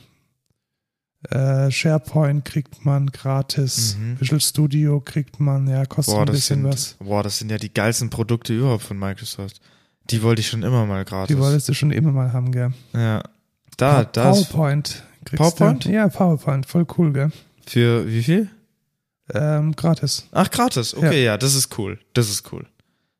[1.31, 3.97] äh, SharePoint kriegt man gratis.
[3.99, 4.20] Mhm.
[4.20, 6.97] Visual Studio kriegt man, ja, kostet Boah ein das, bisschen sind, was.
[7.01, 9.61] boah, das sind ja die geilsten Produkte überhaupt von Microsoft.
[10.11, 11.35] Die wollte ich schon immer mal gratis.
[11.35, 12.72] Die wolltest du schon immer mal haben, gell?
[12.93, 13.22] Ja.
[13.77, 14.49] Da, das.
[14.49, 15.03] PowerPoint.
[15.25, 15.85] Kriegst PowerPoint?
[15.87, 15.91] Du?
[15.91, 17.33] Ja, PowerPoint, voll cool, gell?
[17.66, 18.51] Für wie viel?
[19.33, 20.29] Ähm, gratis.
[20.33, 20.95] Ach, gratis.
[20.95, 21.39] Okay, ja.
[21.39, 21.99] das ist cool.
[22.12, 22.66] Das ist cool.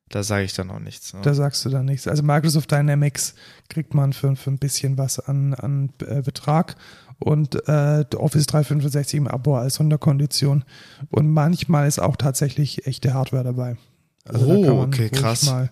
[0.09, 1.13] Da sage ich dann auch nichts.
[1.13, 1.21] ne?
[1.23, 2.07] Da sagst du dann nichts.
[2.07, 3.33] Also Microsoft Dynamics
[3.69, 6.75] kriegt man für, für ein bisschen was an, an äh, Betrag
[7.19, 10.63] und äh, Office 365 im Abo als Sonderkondition.
[11.09, 13.77] Und manchmal ist auch tatsächlich echte Hardware dabei.
[14.25, 15.45] Also Oh, okay, ruhig krass.
[15.45, 15.69] Mal,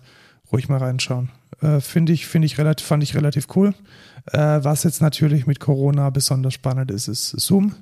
[0.52, 1.30] ruhig mal reinschauen.
[1.60, 3.74] Äh, Finde ich, finde ich relativ, fand ich relativ cool.
[4.32, 7.74] Äh, was jetzt natürlich mit Corona besonders spannend ist, ist Zoom.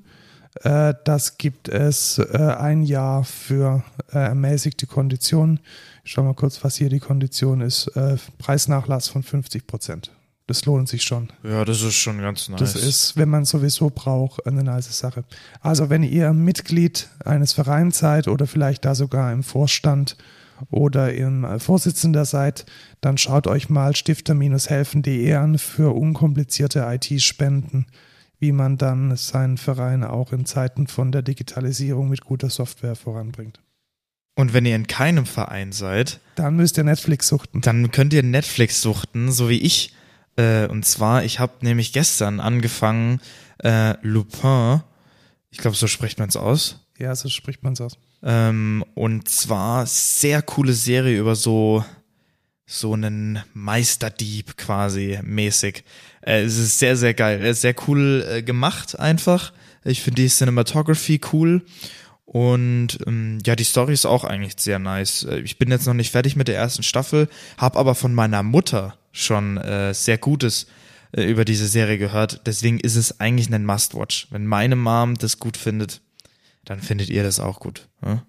[0.60, 3.82] Äh, das gibt es äh, ein Jahr für
[4.12, 5.60] äh, ermäßigte Konditionen.
[6.04, 7.90] Ich schau mal kurz, was hier die Kondition ist.
[8.38, 10.10] Preisnachlass von 50 Prozent.
[10.48, 11.28] Das lohnt sich schon.
[11.44, 12.58] ja, das ist schon ganz nice.
[12.60, 15.24] Das ist, wenn man sowieso braucht, eine nice Sache.
[15.60, 20.16] Also wenn ihr Mitglied eines Vereins seid oder vielleicht da sogar im Vorstand
[20.70, 22.66] oder im äh, Vorsitzender seid,
[23.00, 27.86] dann schaut euch mal stifter-helfen.de an für unkomplizierte IT-Spenden,
[28.38, 33.60] wie man dann seinen Verein auch in Zeiten von der Digitalisierung mit guter Software voranbringt.
[34.34, 37.60] Und wenn ihr in keinem Verein seid, Dann müsst ihr Netflix suchten.
[37.60, 39.94] dann könnt ihr Netflix suchten, so wie ich.
[40.36, 43.20] Äh, und zwar, ich habe nämlich gestern angefangen,
[43.62, 44.82] äh, Lupin,
[45.50, 46.80] ich glaube, so spricht man es aus.
[46.98, 47.98] Ja, so spricht man es aus.
[48.22, 51.84] Ähm, und zwar sehr coole Serie über so
[52.64, 55.84] so einen Meisterdieb quasi mäßig.
[56.22, 57.40] Äh, es ist sehr, sehr geil.
[57.42, 59.52] Es ist sehr cool äh, gemacht einfach.
[59.84, 61.62] Ich finde die Cinematography cool.
[62.24, 65.24] Und ähm, ja, die Story ist auch eigentlich sehr nice.
[65.24, 67.28] Äh, Ich bin jetzt noch nicht fertig mit der ersten Staffel,
[67.58, 70.66] habe aber von meiner Mutter schon äh, sehr Gutes
[71.12, 72.42] äh, über diese Serie gehört.
[72.46, 74.28] Deswegen ist es eigentlich ein Must-Watch.
[74.30, 76.00] Wenn meine Mom das gut findet,
[76.64, 77.88] dann findet ihr das auch gut.
[78.04, 78.24] Ja?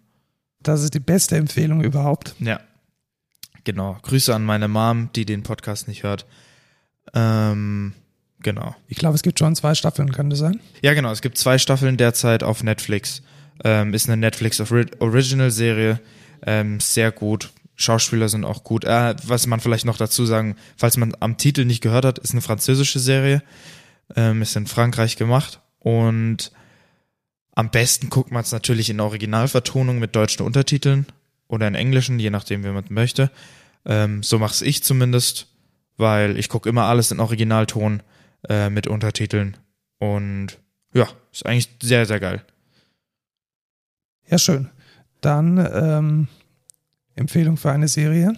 [0.62, 2.36] Das ist die beste Empfehlung überhaupt.
[2.40, 2.60] Ja.
[3.64, 3.98] Genau.
[4.02, 6.26] Grüße an meine Mom, die den Podcast nicht hört.
[7.14, 7.94] Ähm,
[8.40, 8.76] genau.
[8.88, 10.60] Ich glaube, es gibt schon zwei Staffeln, kann das sein?
[10.82, 11.12] Ja, genau.
[11.12, 13.22] Es gibt zwei Staffeln derzeit auf Netflix.
[13.64, 16.00] Ähm, ist eine Netflix Ori Original Serie.
[16.46, 17.52] Ähm, sehr gut.
[17.76, 18.84] Schauspieler sind auch gut.
[18.86, 22.32] Äh, was man vielleicht noch dazu sagen, falls man am Titel nicht gehört hat, ist
[22.32, 23.42] eine französische Serie.
[24.16, 25.60] Ähm, ist in Frankreich gemacht.
[25.80, 26.52] Und
[27.56, 31.06] am besten guckt man es natürlich in Originalvertonung mit deutschen Untertiteln
[31.48, 33.32] oder in englischen, je nachdem, wie man möchte.
[33.86, 35.48] Ähm, so mache ich zumindest,
[35.98, 38.02] weil ich gucke immer alles in Originalton
[38.50, 39.58] äh, mit Untertiteln.
[40.00, 40.60] Und
[40.94, 42.44] ja, ist eigentlich sehr, sehr geil.
[44.28, 44.70] Ja, schön.
[45.22, 46.28] Dann ähm,
[47.16, 48.34] Empfehlung für eine Serie.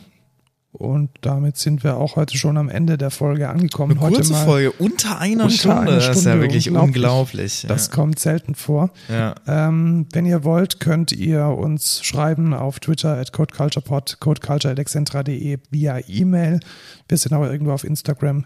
[0.71, 3.93] Und damit sind wir auch heute schon am Ende der Folge angekommen.
[3.93, 5.81] Eine heute kurze mal Folge, unter einer unter Stunde.
[5.83, 6.95] einer Das ist ja Stunde, wirklich unglaublich.
[6.95, 7.65] unglaublich.
[7.69, 8.89] Das kommt selten vor.
[9.07, 9.35] ja.
[9.47, 16.59] Ähm, wenn ihr wollt, könnt ihr uns schreiben auf Twitter at codeculturepod, codeculture.excentra.de via E-Mail.
[17.07, 18.45] Wir sind aber irgendwo auf Instagram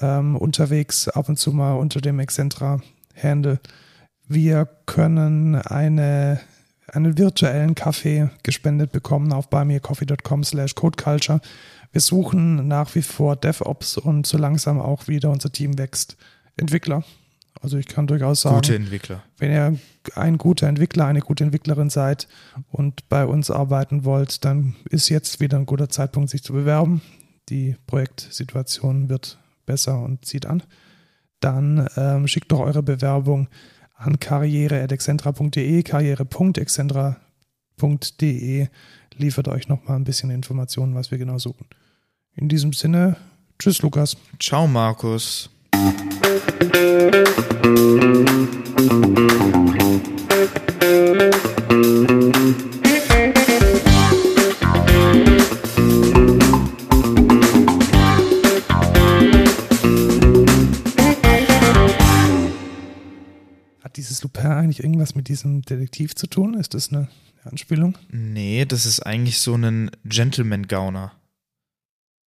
[0.00, 3.60] ähm, unterwegs, ab und zu mal unter dem Excentra-Handle.
[4.26, 6.40] Wir können eine,
[6.92, 11.40] einen virtuellen Kaffee gespendet bekommen auf buymeacoffee.com slash codeculture.
[11.92, 16.16] Wir suchen nach wie vor DevOps und so langsam auch wieder unser Team wächst.
[16.56, 17.04] Entwickler.
[17.60, 19.22] Also ich kann durchaus sagen, Gute Entwickler.
[19.38, 19.78] wenn ihr
[20.14, 22.28] ein guter Entwickler, eine gute Entwicklerin seid
[22.70, 27.02] und bei uns arbeiten wollt, dann ist jetzt wieder ein guter Zeitpunkt, sich zu bewerben.
[27.48, 30.62] Die Projektsituation wird besser und zieht an.
[31.40, 33.48] Dann ähm, schickt doch eure Bewerbung
[33.98, 38.68] an karriere.excentra.de, karriere.excentra.de,
[39.16, 41.66] liefert euch nochmal ein bisschen Informationen, was wir genau suchen.
[42.34, 43.16] In diesem Sinne,
[43.58, 44.16] tschüss Lukas.
[44.38, 45.50] Ciao, Markus.
[64.18, 66.54] Dieses Lupin eigentlich irgendwas mit diesem Detektiv zu tun?
[66.54, 67.08] Ist das eine
[67.44, 67.96] Anspielung?
[68.10, 71.12] Nee, das ist eigentlich so ein Gentleman-Gauner.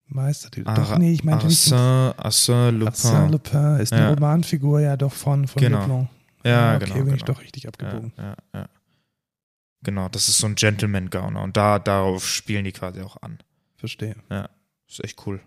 [0.07, 2.93] Meister, die, Ara- doch, nee, ich meinte nicht Arsène, Lupin.
[2.93, 4.09] Arsène Lupin ist eine Ja.
[4.09, 5.79] Romanfigur ja doch von, von Genau.
[5.81, 6.09] Leblon.
[6.43, 6.95] Ja, Ah, okay, genau.
[6.95, 7.15] bin genau.
[7.15, 8.11] ich doch richtig abgebogen.
[8.17, 8.69] Ja, ja, ja.
[9.83, 13.37] Genau, das ist so ein Gentleman-Gauner und da, darauf spielen die quasi auch an.
[13.77, 14.15] Verstehe.
[14.29, 14.49] Ja,
[14.87, 15.39] ist echt cool.